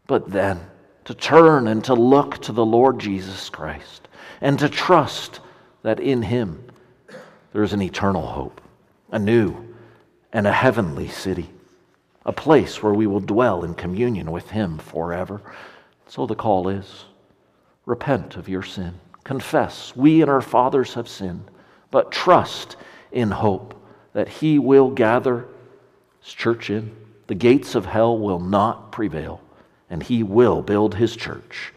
But 0.06 0.30
then, 0.30 0.60
to 1.06 1.14
turn 1.14 1.66
and 1.66 1.82
to 1.84 1.94
look 1.94 2.38
to 2.42 2.52
the 2.52 2.64
Lord 2.64 3.00
Jesus 3.00 3.50
Christ 3.50 4.06
and 4.40 4.58
to 4.60 4.68
trust 4.68 5.40
that 5.82 5.98
in 5.98 6.22
Him 6.22 6.64
there 7.52 7.64
is 7.64 7.72
an 7.72 7.82
eternal 7.82 8.26
hope, 8.26 8.60
a 9.10 9.18
new 9.18 9.74
and 10.32 10.46
a 10.46 10.52
heavenly 10.52 11.08
city, 11.08 11.50
a 12.24 12.32
place 12.32 12.80
where 12.80 12.94
we 12.94 13.08
will 13.08 13.20
dwell 13.20 13.64
in 13.64 13.74
communion 13.74 14.30
with 14.30 14.50
Him 14.50 14.78
forever. 14.78 15.40
So 16.06 16.26
the 16.26 16.36
call 16.36 16.68
is 16.68 17.06
repent 17.86 18.36
of 18.36 18.48
your 18.48 18.62
sin, 18.62 18.94
confess 19.24 19.96
we 19.96 20.22
and 20.22 20.30
our 20.30 20.40
fathers 20.40 20.94
have 20.94 21.08
sinned, 21.08 21.50
but 21.96 22.12
trust 22.12 22.76
in 23.10 23.30
hope 23.30 23.74
that 24.12 24.28
He 24.28 24.58
will 24.58 24.90
gather 24.90 25.46
His 26.20 26.34
church 26.34 26.68
in. 26.68 26.94
The 27.26 27.34
gates 27.34 27.74
of 27.74 27.86
hell 27.86 28.18
will 28.18 28.38
not 28.38 28.92
prevail, 28.92 29.40
and 29.88 30.02
He 30.02 30.22
will 30.22 30.60
build 30.60 30.96
His 30.96 31.16
church 31.16 31.72